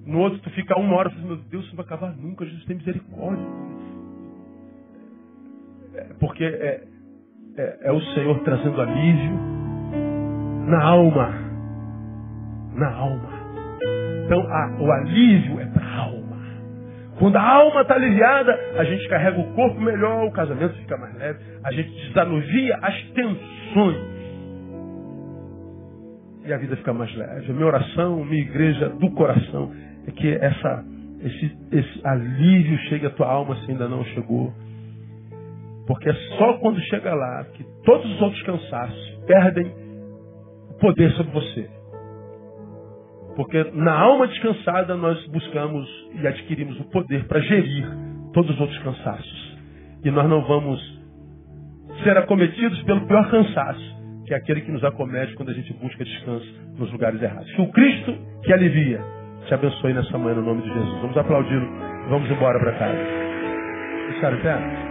[0.06, 2.76] No outro, tu fica uma hora, meu Deus, isso não vai acabar nunca, Jesus tem
[2.76, 3.45] misericórdia.
[5.95, 6.84] É, porque é,
[7.58, 9.39] é, é o Senhor trazendo alívio
[10.68, 11.34] na alma.
[12.76, 13.30] Na alma.
[14.26, 16.26] Então, a, o alívio é para a alma.
[17.18, 21.16] Quando a alma está aliviada, a gente carrega o corpo melhor, o casamento fica mais
[21.16, 24.14] leve, a gente desanuvia as tensões.
[26.46, 27.52] E a vida fica mais leve.
[27.52, 29.72] A minha oração, minha igreja do coração,
[30.08, 30.86] é que essa,
[31.22, 34.54] esse, esse alívio chegue à tua alma se ainda não chegou.
[35.88, 39.72] Porque é só quando chega lá que todos os outros cansaços perdem
[40.70, 41.70] o poder sobre você.
[43.36, 47.86] Porque na alma descansada nós buscamos e adquirimos o poder para gerir
[48.34, 49.58] todos os outros cansaços.
[50.04, 50.80] E nós não vamos
[52.04, 53.95] ser acometidos pelo pior cansaço,
[54.26, 56.48] que é aquele que nos acomete quando a gente busca descanso
[56.78, 57.52] nos lugares errados.
[57.52, 59.02] Que o Cristo que alivia
[59.48, 61.02] te abençoe nessa manhã no nome de Jesus.
[61.02, 61.68] Vamos aplaudi-lo.
[62.10, 63.00] Vamos embora para casa.
[64.14, 64.85] Ficaram em pé?